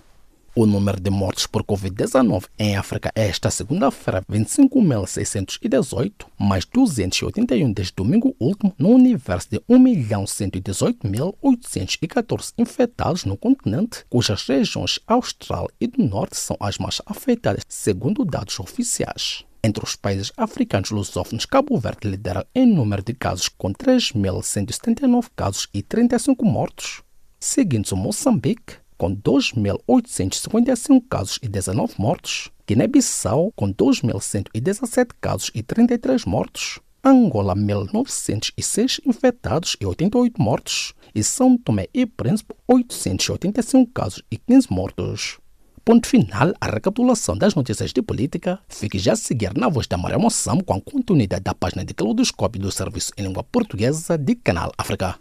[0.53, 7.93] O número de mortes por Covid-19 em África é esta segunda-feira 25.618, mais 281 desde
[7.95, 16.35] domingo último, no universo de 1.118.814 infectados no continente, cujas regiões austral e do norte
[16.35, 19.45] são as mais afetadas, segundo dados oficiais.
[19.63, 25.69] Entre os países africanos lusófonos, Cabo Verde lidera em número de casos com 3.179 casos
[25.73, 27.01] e 35 mortos,
[27.39, 36.79] seguindo-se Moçambique, com 2.855 casos e 19 mortos, Guiné-Bissau, com 2.117 casos e 33 mortos,
[37.03, 44.67] Angola 1.906 infectados e 88 mortos, e São Tomé e Príncipe 885 casos e 15
[44.71, 45.39] mortos.
[45.83, 48.59] Ponto final à recapitulação das notícias de política.
[48.69, 51.95] Fique já a seguir na voz da Maria Moçam com a continuidade da página de
[51.95, 55.17] Claudoscópio do Serviço em Língua Portuguesa de Canal África.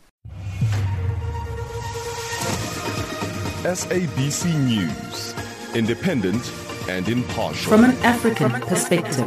[3.63, 5.35] SABC News,
[5.75, 6.51] independent
[6.89, 7.71] and impartial.
[7.71, 9.27] From an African perspective.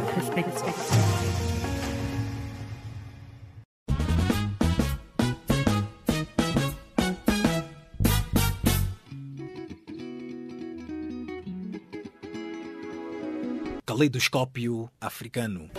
[13.86, 15.70] Caleidoscópio africano.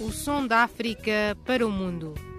[0.00, 2.31] O som da África para o mundo.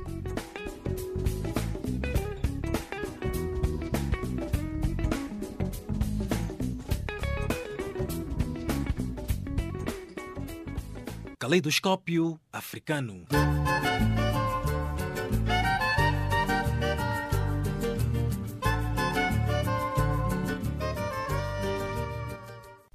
[11.43, 13.25] Caleidoscópio africano.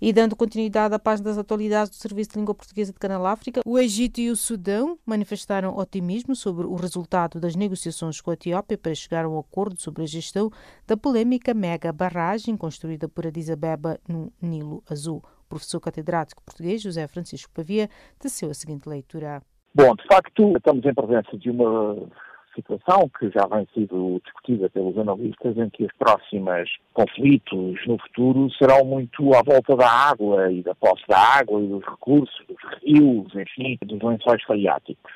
[0.00, 3.60] E dando continuidade à página das atualidades do Serviço de Língua Portuguesa de Canal África,
[3.66, 8.78] o Egito e o Sudão manifestaram otimismo sobre o resultado das negociações com a Etiópia
[8.78, 10.50] para chegar a um acordo sobre a gestão
[10.86, 15.22] da polêmica mega barragem construída por Addis Abeba no Nilo Azul.
[15.48, 17.88] Professor catedrático português José Francisco Pavia
[18.18, 19.40] teceu a seguinte leitura.
[19.74, 22.08] Bom, de facto, estamos em presença de uma
[22.54, 28.50] situação que já vem sido discutida pelos analistas, em que os próximos conflitos no futuro
[28.52, 32.58] serão muito à volta da água e da posse da água e dos recursos, dos
[32.82, 35.12] rios, enfim, dos lençóis freáticos.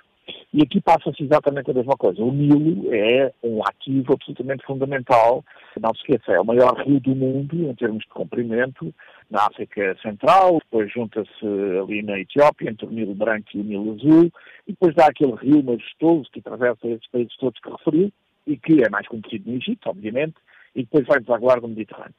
[0.53, 2.23] E aqui passa-se exatamente a mesma coisa.
[2.23, 5.45] O Nilo é um ativo absolutamente fundamental.
[5.81, 8.95] Não se esqueça, é o maior rio do mundo em termos de comprimento,
[9.31, 11.47] na África Central, depois junta-se
[11.83, 14.31] ali na Etiópia, entre o Nilo Branco e o Nilo Azul,
[14.69, 18.13] e depois dá aquele rio majestoso que atravessa esses países todos que referi,
[18.47, 20.35] e que é mais conhecido no Egito, obviamente,
[20.75, 22.15] e depois vai desaguar no Mediterrâneo.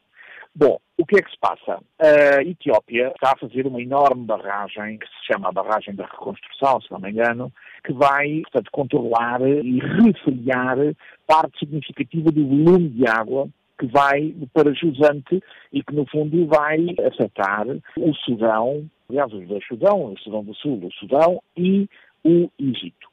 [0.56, 1.80] Bom, o que é que se passa?
[2.00, 6.80] A Etiópia está a fazer uma enorme barragem, que se chama a Barragem da Reconstrução,
[6.80, 7.52] se não me engano,
[7.84, 10.78] que vai, portanto, controlar e refriar
[11.26, 13.50] parte significativa do volume de água
[13.80, 15.42] que vai para jusante
[15.72, 17.66] e que, no fundo, vai afetar
[17.98, 21.90] o Sudão, aliás, os dois Sudão, o Sudão do Sul, o Sudão e
[22.24, 23.13] o Egito.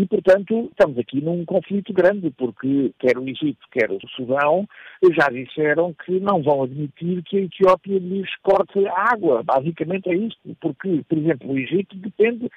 [0.00, 4.66] E, portanto, estamos aqui num conflito grande, porque quer o Egito, quer o Sudão,
[5.12, 9.42] já disseram que não vão admitir que a Etiópia lhes corte água.
[9.42, 12.50] Basicamente é isto, porque, por exemplo, o Egito depende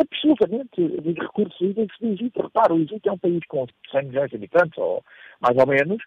[0.00, 2.42] absolutamente dos recursos hídricos do Egito.
[2.42, 5.04] Repara, o Egito é um país com 100 milhões de habitantes, ou
[5.40, 6.02] mais ou menos,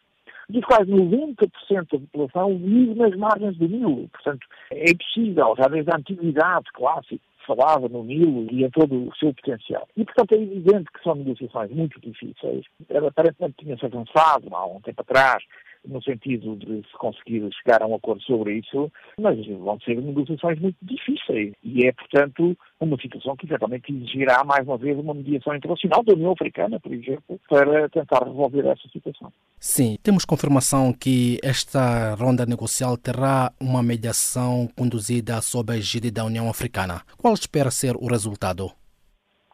[0.49, 1.47] dos quais 90%
[1.93, 4.09] da população vive nas margens do Nilo.
[4.09, 9.15] Portanto, é impossível, já desde a antiguidade clássica, falava no Nilo e em todo o
[9.15, 9.87] seu potencial.
[9.95, 12.65] E, portanto, é evidente que são negociações muito difíceis.
[13.07, 15.43] Aparentemente tinha-se avançado há um tempo atrás
[15.85, 20.59] no sentido de se conseguir chegar a um acordo sobre isso, mas vão ser negociações
[20.59, 21.53] muito difíceis.
[21.63, 26.13] E é, portanto, uma situação que eventualmente exigirá, mais uma vez, uma mediação internacional da
[26.13, 29.31] União Africana, por exemplo, para tentar resolver essa situação.
[29.59, 36.25] Sim, temos confirmação que esta ronda negocial terá uma mediação conduzida sob a egídia da
[36.25, 37.01] União Africana.
[37.17, 38.71] Qual espera ser o resultado?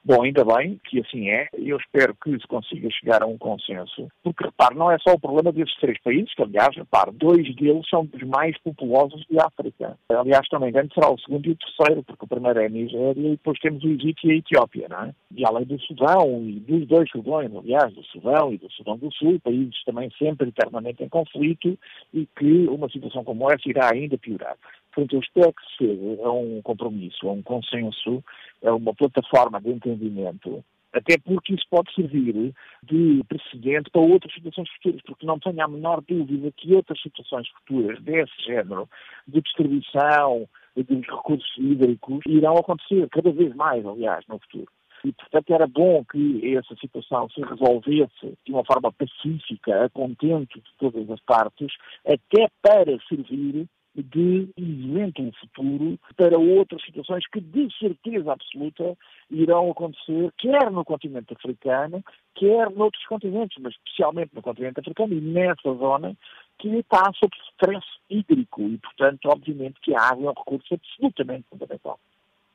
[0.04, 1.48] Bom, ainda bem que assim é.
[1.54, 5.20] Eu espero que se consiga chegar a um consenso, porque, repare, não é só o
[5.20, 9.98] problema desses três países, que, aliás, repare, dois deles são dos mais populosos de África.
[10.10, 13.28] Aliás, também engano, será o segundo e o terceiro, porque o primeiro é a Nigéria
[13.28, 15.14] e depois temos o Egito e a Etiópia, não é?
[15.36, 19.12] E além do Sudão e dos dois Sudões, aliás, do Sudão e do Sudão do
[19.14, 21.78] Sul, países também sempre eternamente em conflito
[22.14, 24.56] e que uma situação como essa irá ainda piorar.
[25.00, 28.22] Portanto, eu espero que se a um compromisso, a um consenso,
[28.66, 34.70] a uma plataforma de entendimento, até porque isso pode servir de precedente para outras situações
[34.72, 38.90] futuras, porque não tenho a menor dúvida que outras situações futuras desse género,
[39.26, 44.68] de distribuição dos recursos hídricos, irão acontecer cada vez mais, aliás, no futuro.
[45.06, 50.60] E, portanto, era bom que essa situação se resolvesse de uma forma pacífica, a contento
[50.60, 51.72] de todas as partes,
[52.06, 53.66] até para servir
[54.04, 58.98] de exemplo futuro para outras situações que, de certeza absoluta,
[59.30, 62.04] irão acontecer, quer no continente africano,
[62.36, 66.16] quer noutros continentes, mas especialmente no continente africano e nessa zona
[66.60, 71.48] que está sob stress hídrico e, portanto, obviamente que a água é um recurso absolutamente
[71.50, 72.00] fundamental.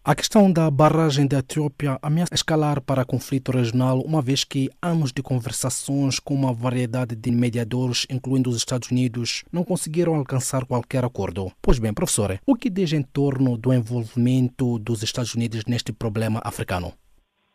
[0.07, 5.11] A questão da barragem da Etiópia ameaça escalar para conflito regional, uma vez que anos
[5.11, 11.07] de conversações com uma variedade de mediadores, incluindo os Estados Unidos, não conseguiram alcançar qualquer
[11.07, 11.51] acordo.
[11.63, 16.39] Pois bem, professor, o que diz em torno do envolvimento dos Estados Unidos neste problema
[16.45, 16.93] africano?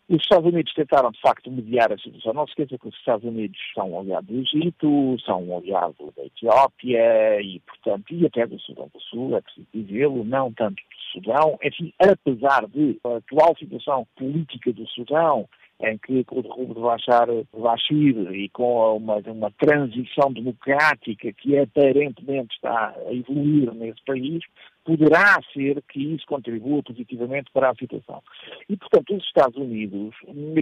[0.09, 2.33] Os Estados Unidos tentaram, de facto, mediar a situação.
[2.33, 6.11] Não se esqueça que os Estados Unidos são um aliado do Egito, são um aliado
[6.17, 10.81] da Etiópia e, portanto, e até do Sudão do Sul, é preciso dizê-lo, não tanto
[11.11, 11.57] Sudão.
[11.63, 15.47] Enfim, apesar de a atual situação política do Sudão
[15.81, 17.27] em que com o derrubo de Bashar,
[17.57, 24.43] Bashir e com uma, uma transição democrática que aparentemente está a evoluir nesse país,
[24.83, 28.21] poderá ser que isso contribua positivamente para a situação.
[28.67, 30.15] E, portanto, os Estados Unidos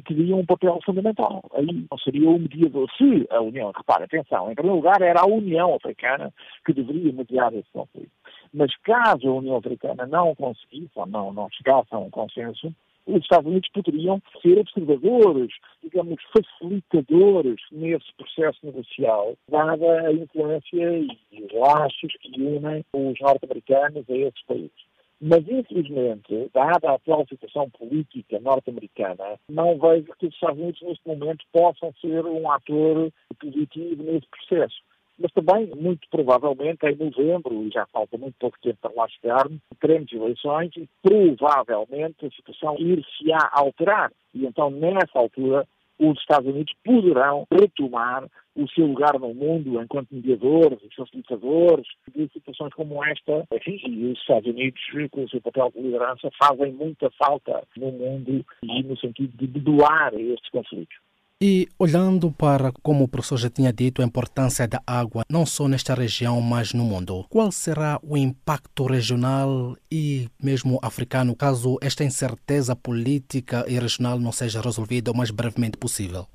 [0.05, 1.43] teriam um papel fundamental.
[1.53, 2.87] Aí não seria o mediador.
[2.97, 6.33] Se a União, repara, atenção, em primeiro lugar era a União Africana
[6.65, 8.11] que deveria mediar esse conflito.
[8.53, 12.73] Mas caso a União Africana não conseguisse, ou não, não chegasse a um consenso,
[13.07, 21.43] os Estados Unidos poderiam ser observadores, digamos, facilitadores nesse processo negocial, dada a influência e
[21.43, 24.87] os laços que unem os norte-americanos a esses países.
[25.19, 31.07] Mas, infelizmente, dada a atual situação política norte-americana, não vejo que os Estados Unidos, neste
[31.07, 34.86] momento, possam ser um ator positivo nesse processo
[35.19, 39.47] mas também, muito provavelmente, em novembro, e já falta muito pouco tempo para lá chegar,
[39.79, 44.11] teremos eleições e provavelmente a situação ir-se-á alterar.
[44.33, 45.67] E então, nessa altura,
[45.99, 52.27] os Estados Unidos poderão retomar o seu lugar no mundo enquanto mediadores e facilitadores de
[52.33, 53.47] situações como esta.
[53.65, 58.45] E os Estados Unidos, com o seu papel de liderança, fazem muita falta no mundo
[58.63, 60.97] e no sentido de doar estes conflitos.
[61.39, 65.67] E olhando para, como o professor já tinha dito, a importância da água, não só
[65.67, 72.03] nesta região, mas no mundo, qual será o impacto regional e mesmo africano caso esta
[72.03, 76.27] incerteza política e regional não seja resolvida o mais brevemente possível?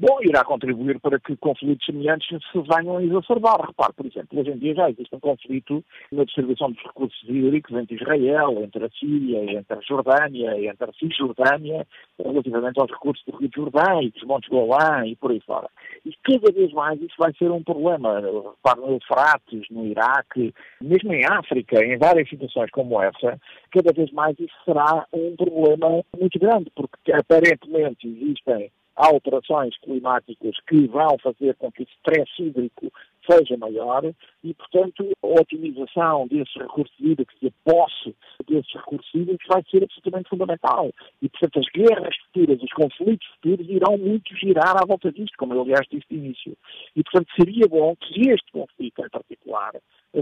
[0.00, 3.60] Bom, irá contribuir para que conflitos semelhantes se venham a exacerbar.
[3.66, 7.76] Repare, por exemplo, hoje em dia já existe um conflito na distribuição dos recursos hídricos
[7.76, 11.86] entre Israel, entre a Síria, entre a Jordânia, entre a Cisjordânia,
[12.18, 15.68] relativamente aos recursos do Rio Jordão e dos Montes Golã e por aí fora.
[16.06, 18.20] E cada vez mais isso vai ser um problema.
[18.20, 23.38] Repare no Eufrates, no Iraque, mesmo em África, em várias situações como essa,
[23.70, 28.70] cada vez mais isso será um problema muito grande, porque aparentemente existem
[29.00, 32.92] alterações climáticas que vão fazer com que o stress hídrico
[33.28, 34.02] seja maior
[34.42, 38.14] e, portanto, a otimização desses recursos hídricos e a posse
[38.48, 40.90] desses recursos hídricos vai ser absolutamente fundamental.
[41.22, 45.54] E, portanto, as guerras futuras, os conflitos futuros irão muito girar à volta disto, como
[45.54, 46.56] eu, aliás, disse de início.
[46.96, 49.72] E, portanto, seria bom que este conflito, em particular,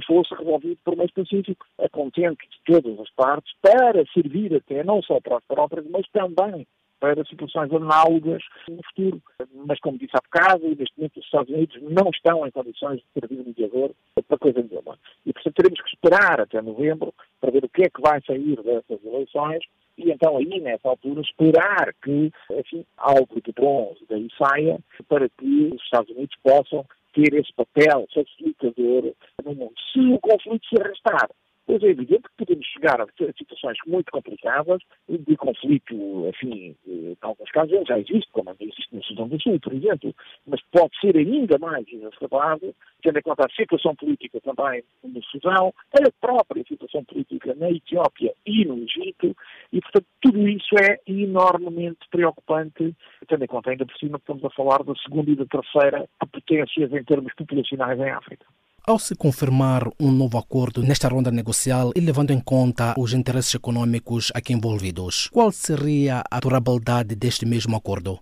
[0.06, 5.02] fosse resolvido por meio pacífico, a contente de todas as partes, para servir até não
[5.02, 6.66] só para as próprias, mas também
[7.00, 9.22] para situações análogas no futuro.
[9.66, 13.06] Mas, como disse há bocado, neste momento os Estados Unidos não estão em condições de
[13.20, 13.90] servir mediador
[14.26, 14.98] para coisa nenhuma.
[15.24, 18.56] E, portanto, teremos que esperar até novembro para ver o que é que vai sair
[18.62, 19.62] dessas eleições
[19.98, 24.78] e então aí, nessa altura, esperar que, enfim, algo de bom daí saia
[25.08, 29.12] para que os Estados Unidos possam ter esse papel facilitador
[29.44, 29.74] no mundo.
[29.92, 31.28] Se o conflito se arrastar
[31.68, 33.06] Pois é evidente que podemos chegar a
[33.36, 35.94] situações muito complicadas de conflito,
[36.26, 40.14] enfim, em alguns casos ele já existe, como existe no Sudão do Sul, por exemplo,
[40.46, 45.74] mas pode ser ainda mais exacerbado, tendo em conta a situação política também no Sudão,
[45.92, 49.36] a própria situação política na Etiópia e no Egito,
[49.70, 52.96] e portanto tudo isso é enormemente preocupante,
[53.28, 56.08] tendo em conta ainda por cima que estamos a falar da segunda e da terceira
[56.32, 58.46] potências em termos populacionais em África.
[58.88, 63.54] Ao se confirmar um novo acordo nesta ronda negocial e levando em conta os interesses
[63.54, 68.18] econômicos aqui envolvidos, qual seria a durabilidade deste mesmo acordo?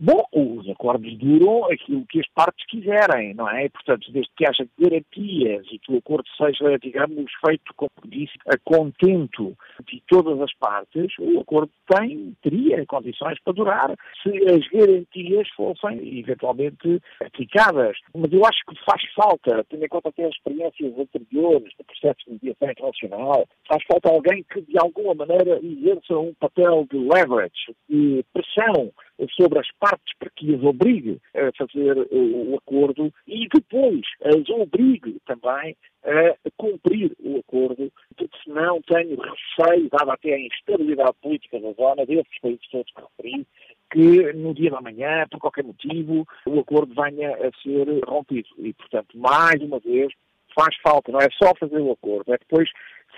[0.00, 3.68] Bom, os acordos duram aquilo que as partes quiserem, não é?
[3.68, 8.56] Portanto, desde que haja garantias e que o acordo seja, digamos, feito, como disse, a
[8.62, 9.56] contento
[9.90, 13.92] de todas as partes, o acordo tem, teria condições para durar
[14.22, 17.98] se as garantias fossem eventualmente aplicadas.
[18.14, 22.18] Mas eu acho que faz falta, tendo em conta até as experiências anteriores do processo
[22.24, 27.74] de mediação internacional, faz falta alguém que de alguma maneira exerça um papel de leverage,
[27.88, 28.92] de pressão
[29.36, 35.18] sobre as partes para que as obrigue a fazer o acordo e depois as obrigue
[35.26, 41.72] também a cumprir o acordo, porque senão tenho receio, dada até a instabilidade política da
[41.72, 43.46] zona, desses países todos que referi,
[43.90, 48.48] que no dia da manhã, por qualquer motivo, o acordo venha a ser rompido.
[48.58, 50.12] E, portanto, mais uma vez,
[50.54, 52.68] faz falta, não é só fazer o acordo, é depois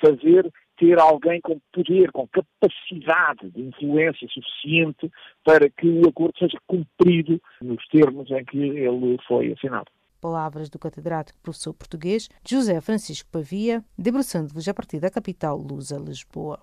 [0.01, 5.13] fazer ter alguém com poder, com capacidade de influência suficiente
[5.45, 9.91] para que o acordo seja cumprido nos termos em que ele foi assinado.
[10.23, 16.59] Palavras do catedrático professor português José Francisco Pavia, debruçando-vos a partir da capital lusa, Lisboa.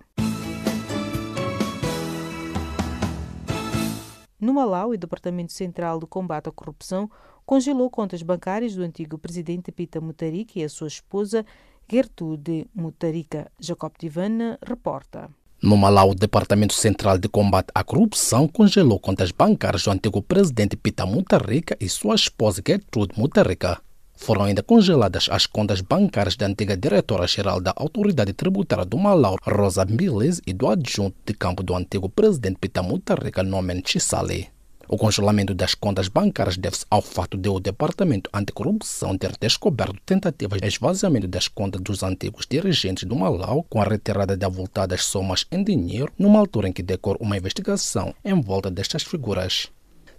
[4.40, 7.10] No Malau, o Departamento Central de Combate à Corrupção
[7.44, 11.44] congelou contas bancárias do antigo presidente Pita Mutharika e a sua esposa
[11.90, 13.50] Gertrude Mutharika.
[13.58, 15.30] Jacob Divana reporta.
[15.62, 20.76] No Malau, o Departamento Central de Combate à Corrupção congelou contas bancárias do antigo presidente
[20.76, 23.80] Pita Mutharika e sua esposa Gertrude Mutharika.
[24.14, 29.84] Foram ainda congeladas as contas bancárias da antiga diretora-geral da Autoridade Tributária do Malau, Rosa
[29.84, 34.57] Miles, e do adjunto de campo do antigo presidente Pita Mutharika, Nomen Chisale.
[34.90, 40.62] O congelamento das contas bancárias deve-se ao fato de o Departamento Anticorrupção ter descoberto tentativas
[40.62, 45.44] de esvaziamento das contas dos antigos dirigentes do Malau com a retirada de avultadas somas
[45.52, 49.68] em dinheiro numa altura em que decorre uma investigação em volta destas figuras.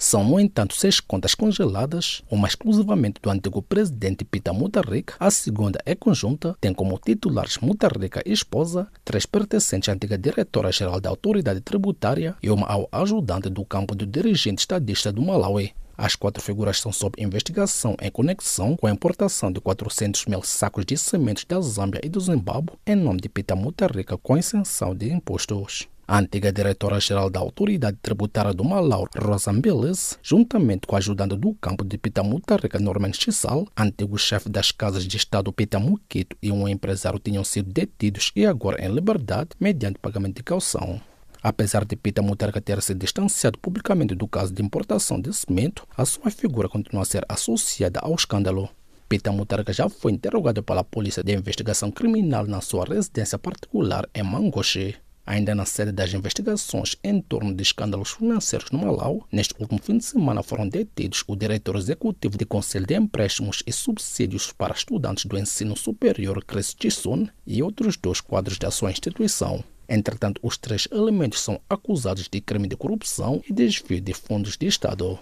[0.01, 5.77] São, no entanto, seis contas congeladas, uma exclusivamente do antigo presidente Pita Mutharika, a segunda
[5.85, 11.59] é conjunta, tem como titulares Mutharika e esposa, três pertencentes à antiga diretora-geral da autoridade
[11.59, 15.73] tributária e uma ao ajudante do campo do dirigente estadista do Malawi.
[15.97, 20.85] As quatro figuras são sob investigação em conexão com a importação de 400 mil sacos
[20.85, 25.11] de sementes da Zâmbia e do Zimbábue em nome de Pita Mutharika com isenção de
[25.11, 25.89] impostos.
[26.11, 31.53] A antiga diretora-geral da Autoridade Tributária do Malau, Rosa Mbeles, juntamente com a ajudante do
[31.53, 37.19] campo de Pitamutarika, Norman Chisal, antigo chefe das casas de Estado Pitamuquito e um empresário
[37.19, 40.99] tinham sido detidos e agora em liberdade mediante pagamento de calção.
[41.43, 46.05] Apesar de Pita Mutarka ter se distanciado publicamente do caso de importação de cimento, a
[46.05, 48.67] sua figura continua a ser associada ao escândalo.
[49.07, 54.23] Pita Mutarka já foi interrogado pela Polícia de Investigação Criminal na sua residência particular em
[54.23, 54.95] Mangoche.
[55.25, 59.97] Ainda na sede das investigações em torno de escândalos financeiros no Malau, neste último fim
[59.97, 65.25] de semana foram detidos o diretor executivo do Conselho de Empréstimos e Subsídios para Estudantes
[65.25, 69.63] do Ensino Superior, Chris Chisson, e outros dois quadros da sua instituição.
[69.87, 74.67] Entretanto, os três elementos são acusados de crime de corrupção e desvio de fundos de
[74.67, 75.17] Estado.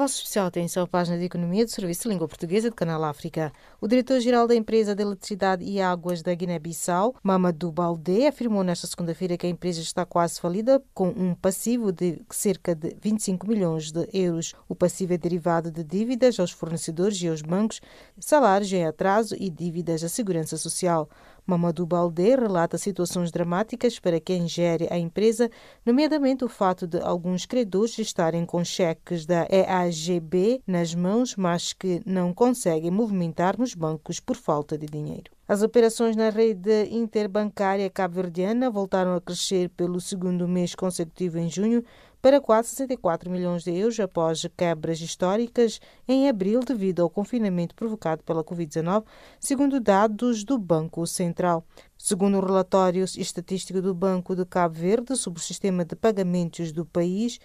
[0.00, 3.52] Vossa especial atenção à página de Economia do Serviço de Língua Portuguesa do Canal África.
[3.82, 9.36] O diretor-geral da empresa de eletricidade e águas da Guiné-Bissau, Mamadou Baldé, afirmou nesta segunda-feira
[9.36, 14.08] que a empresa está quase falida, com um passivo de cerca de 25 milhões de
[14.10, 14.54] euros.
[14.66, 17.82] O passivo é derivado de dívidas aos fornecedores e aos bancos,
[18.18, 21.10] salários em atraso e dívidas à segurança social.
[21.46, 25.50] Mamadou Baldé relata situações dramáticas para quem gere a empresa,
[25.84, 32.00] nomeadamente o fato de alguns credores estarem com cheques da EAGB nas mãos, mas que
[32.04, 35.30] não conseguem movimentar nos bancos por falta de dinheiro.
[35.50, 41.84] As operações na rede interbancária cabo-verdiana voltaram a crescer pelo segundo mês consecutivo em junho,
[42.20, 48.22] para quase 64 milhões de euros após quebras históricas em abril devido ao confinamento provocado
[48.22, 49.04] pela Covid-19,
[49.38, 51.64] segundo dados do Banco Central.
[51.96, 56.84] Segundo o relatório estatístico do Banco de Cabo Verde sobre o sistema de pagamentos do
[56.84, 57.38] país,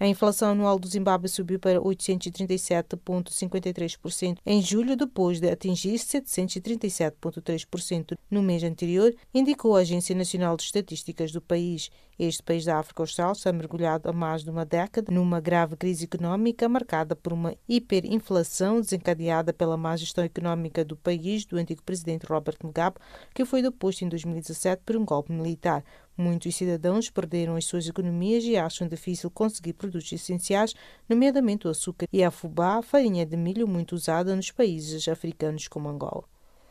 [0.00, 8.42] A inflação anual do Zimbábue subiu para 837,53% em julho, depois de atingir 737,3% no
[8.42, 11.90] mês anterior, indicou a Agência Nacional de Estatísticas do país.
[12.22, 16.04] Este país da África Austral está mergulhado há mais de uma década numa grave crise
[16.04, 22.26] económica marcada por uma hiperinflação desencadeada pela má gestão económica do país do antigo presidente
[22.26, 22.98] Robert Mugabe,
[23.34, 25.82] que foi deposto em 2017 por um golpe militar.
[26.14, 30.74] Muitos cidadãos perderam as suas economias e acham difícil conseguir produtos essenciais,
[31.08, 35.88] nomeadamente o açúcar e a fubá, farinha de milho muito usada nos países africanos como
[35.88, 36.29] Angola.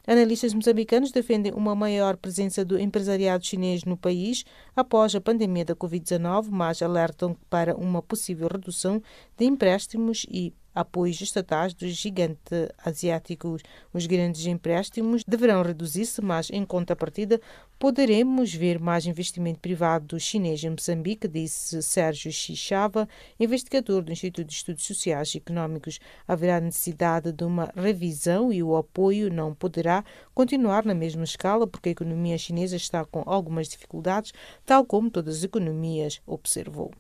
[0.10, 4.44] Analistas moçambicanos defendem uma maior presença do empresariado chinês no país
[4.76, 9.04] após a pandemia da Covid-19, mas alertam para uma possível redução
[9.38, 13.62] de empréstimos e apoios estatais dos gigantes asiáticos.
[13.94, 17.42] Os grandes empréstimos deverão reduzir-se, mas em contrapartida
[17.78, 23.08] poderemos ver mais investimento privado chinês em Moçambique, disse Sérgio Xixava,
[23.38, 26.00] investigador do Instituto de Estudos Sociais e Económicos.
[26.26, 30.04] Haverá necessidade de uma revisão e o apoio não poderá
[30.34, 34.32] continuar na mesma escala porque a economia chinesa está com algumas dificuldades,
[34.66, 36.92] tal como todas as economias, observou.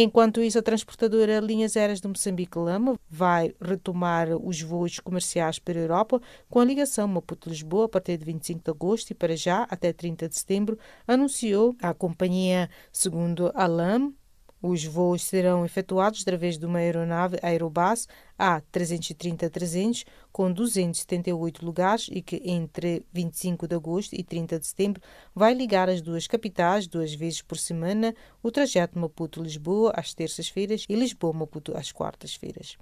[0.00, 5.82] Enquanto isso, a transportadora Linhas Aéreas de Moçambique-Lama vai retomar os voos comerciais para a
[5.82, 9.92] Europa com a ligação Maputo-Lisboa a partir de 25 de agosto e para já até
[9.92, 14.12] 30 de setembro, anunciou a companhia, segundo a LAM,
[14.62, 22.42] os voos serão efetuados através de uma aeronave Aerobus A330-300 com 278 lugares e que
[22.44, 25.02] entre 25 de agosto e 30 de setembro
[25.34, 30.94] vai ligar as duas capitais duas vezes por semana o trajeto Maputo-Lisboa às terças-feiras e
[30.94, 32.76] Lisboa-Maputo às quartas-feiras.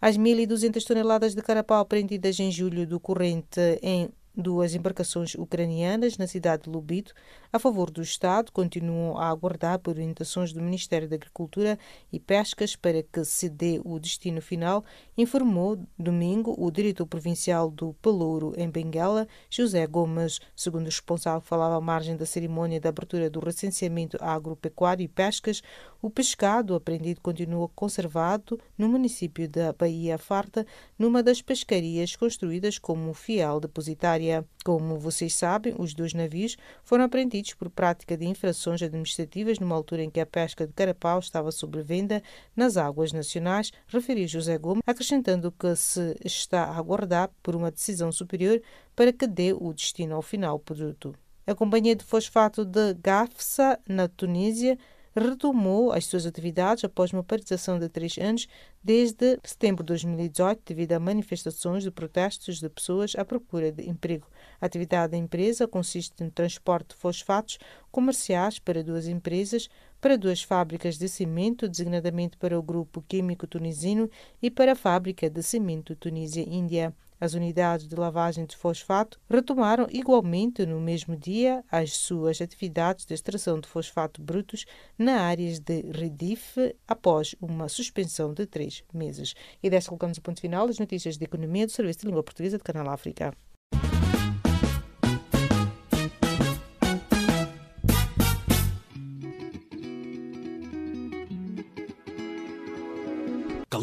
[0.00, 6.26] As 1.200 toneladas de carapau apreendidas em julho do corrente em duas embarcações ucranianas na
[6.26, 7.14] cidade de Lubito,
[7.52, 11.78] a favor do Estado, continuam a aguardar por orientações do Ministério da Agricultura
[12.12, 14.84] e Pescas para que se dê o destino final,
[15.16, 20.40] informou domingo o diretor provincial do Pelouro em Benguela, José Gomes.
[20.54, 25.62] Segundo o responsável falava à margem da cerimônia de abertura do recenseamento agropecuário e pescas,
[26.02, 30.66] o pescado apreendido continua conservado no município da Bahia Farta,
[30.98, 34.46] numa das pescarias construídas como fiel depositária.
[34.66, 40.02] Como vocês sabem, os dois navios foram apreendidos por prática de infrações administrativas numa altura
[40.02, 42.20] em que a pesca de carapau estava sob venda
[42.56, 48.10] nas águas nacionais, referiu José Gomes, acrescentando que se está a aguardar por uma decisão
[48.10, 48.60] superior
[48.96, 51.14] para que dê o destino ao final produto.
[51.46, 54.76] A companhia de fosfato de Gafsa, na Tunísia,
[55.20, 58.46] retomou as suas atividades após uma paralisação de três anos,
[58.82, 64.26] desde setembro de 2018, devido a manifestações de protestos de pessoas à procura de emprego.
[64.60, 67.58] A atividade da empresa consiste no transporte de fosfatos
[67.90, 69.68] comerciais para duas empresas,
[70.00, 74.10] para duas fábricas de cimento, designadamente para o grupo químico tunisino
[74.42, 76.94] e para a fábrica de cimento Tunísia-Índia.
[77.18, 83.14] As unidades de lavagem de fosfato retomaram igualmente no mesmo dia as suas atividades de
[83.14, 84.66] extração de fosfato brutos
[84.98, 89.34] na áreas de Redife após uma suspensão de três meses.
[89.62, 92.58] E desta colocamos o ponto final das notícias de economia do Serviço de Língua Portuguesa
[92.58, 93.32] do Canal África.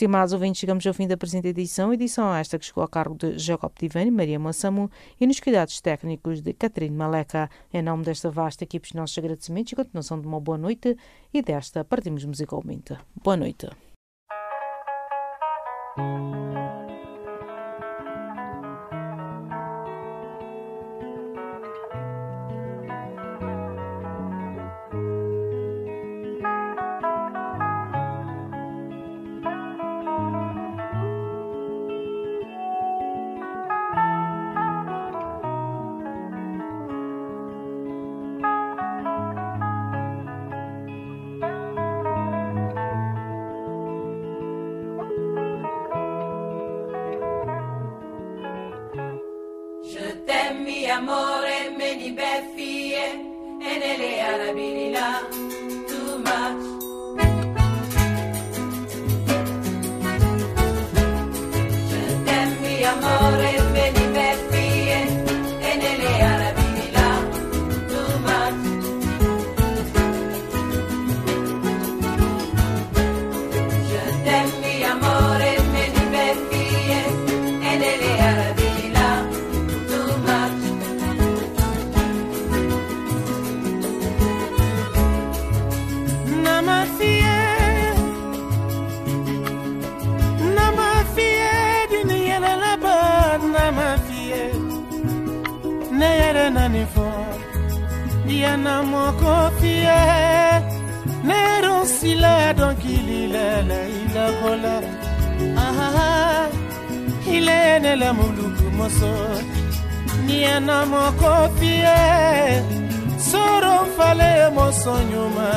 [0.00, 3.38] Estimados ouvintes, chegamos ao fim da presente edição, edição esta que chegou a cargo de
[3.38, 4.90] Jacob Tivani, Maria Massamu
[5.20, 7.50] e nos cuidados técnicos de Catarina Maleca.
[7.70, 10.96] Em nome desta vasta equipe, os nossos agradecimentos e continuação de uma boa noite
[11.34, 12.96] e desta partimos musicalmente.
[13.22, 13.68] Boa noite.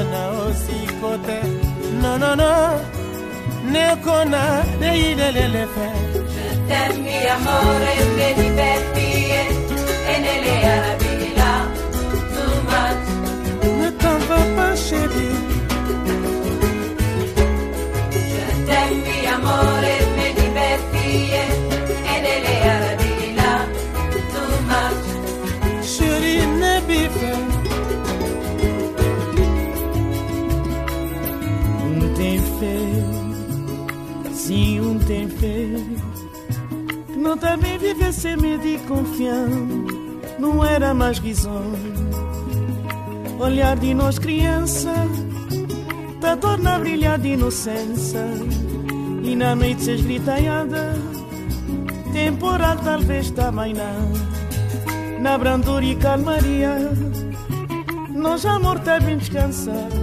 [0.03, 1.39] mchana osikote.
[2.01, 2.79] Nonono
[3.71, 5.87] nekona neilelelefe
[6.33, 9.09] Je t'aime mi amore mi liberti
[10.11, 11.51] e nelle arabila
[12.33, 13.05] too much.
[13.79, 15.52] Ne t'en va pas chérie
[35.13, 35.67] tem fé.
[37.15, 39.53] Não também viver sem medo e confiança.
[40.39, 41.77] Não era mais risonho.
[43.39, 44.91] Olhar de nós criança,
[46.19, 48.25] tá torna brilhar de inocência.
[49.21, 50.95] E na noite se esgritaiada,
[52.11, 54.33] temporal talvez também não
[55.21, 56.75] na brandura e calmaria.
[58.09, 59.95] Nós amor tá bem descansado,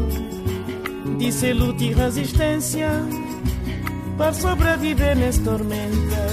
[1.18, 2.88] disse luta e resistência
[4.20, 6.26] para sobreviver nessa tormenta.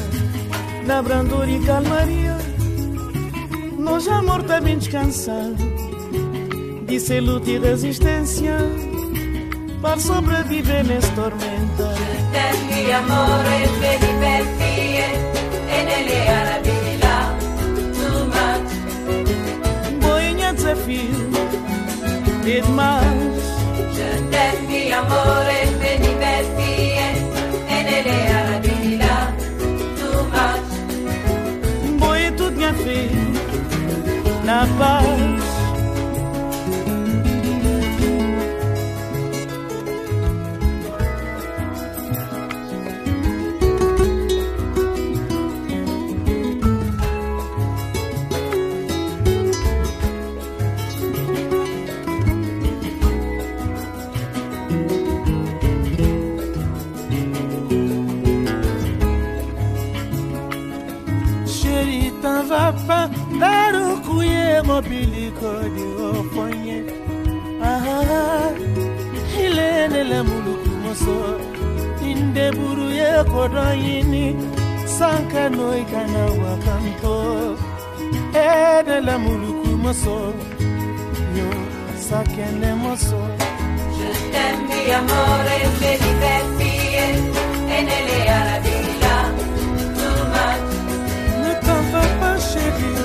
[0.86, 2.38] Na brandura e calmaria,
[3.80, 5.56] nós amor bem descansado,
[6.86, 8.58] disse luta e resistência
[9.82, 11.96] para sobreviver nessa tormenta.
[12.66, 13.68] mi amore
[15.72, 16.78] e nelle arabi
[18.36, 18.70] much
[20.02, 21.30] Boinha desafio,
[22.46, 23.38] e demais.
[23.96, 25.57] je t'aime amore
[32.68, 35.37] Boi tudo minha filha, na paz.
[64.90, 66.78] biliko diofanye
[67.72, 68.00] aha
[69.44, 71.18] ilenele muluku moso.
[72.10, 74.26] İndeburu ye kodayini
[74.98, 77.16] sanka noi kana wakanto
[78.34, 80.18] edele muluku moso.
[81.38, 81.50] Yo
[82.08, 83.22] sakene moso.
[83.98, 87.14] Je t'aime mi amore, me divertir,
[87.76, 89.18] e nelle ala di là,
[89.98, 90.60] tu m'as.
[91.42, 92.97] Ne t'en vas pas chérie.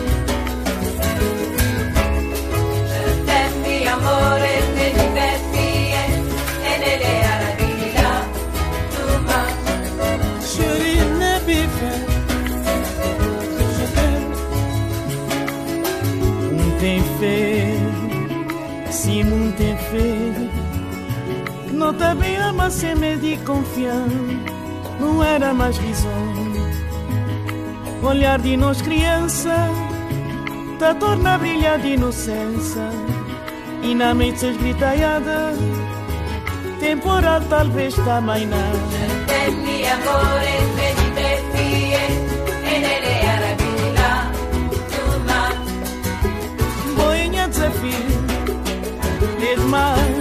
[21.82, 24.06] Não também ama sem medo e confiar.
[25.00, 26.32] Não era mais visão.
[28.00, 29.52] Olhar de nós criança,
[30.78, 32.88] tá torna a brilhar de inocência.
[33.82, 35.54] E na mente se esgritaiada,
[36.78, 38.72] temporal talvez também não.
[39.26, 41.68] t'aime mi amore me diverti
[42.70, 44.14] e nelle arabi là
[44.92, 45.62] too much
[46.96, 48.06] Boinha desafio,
[49.50, 50.11] é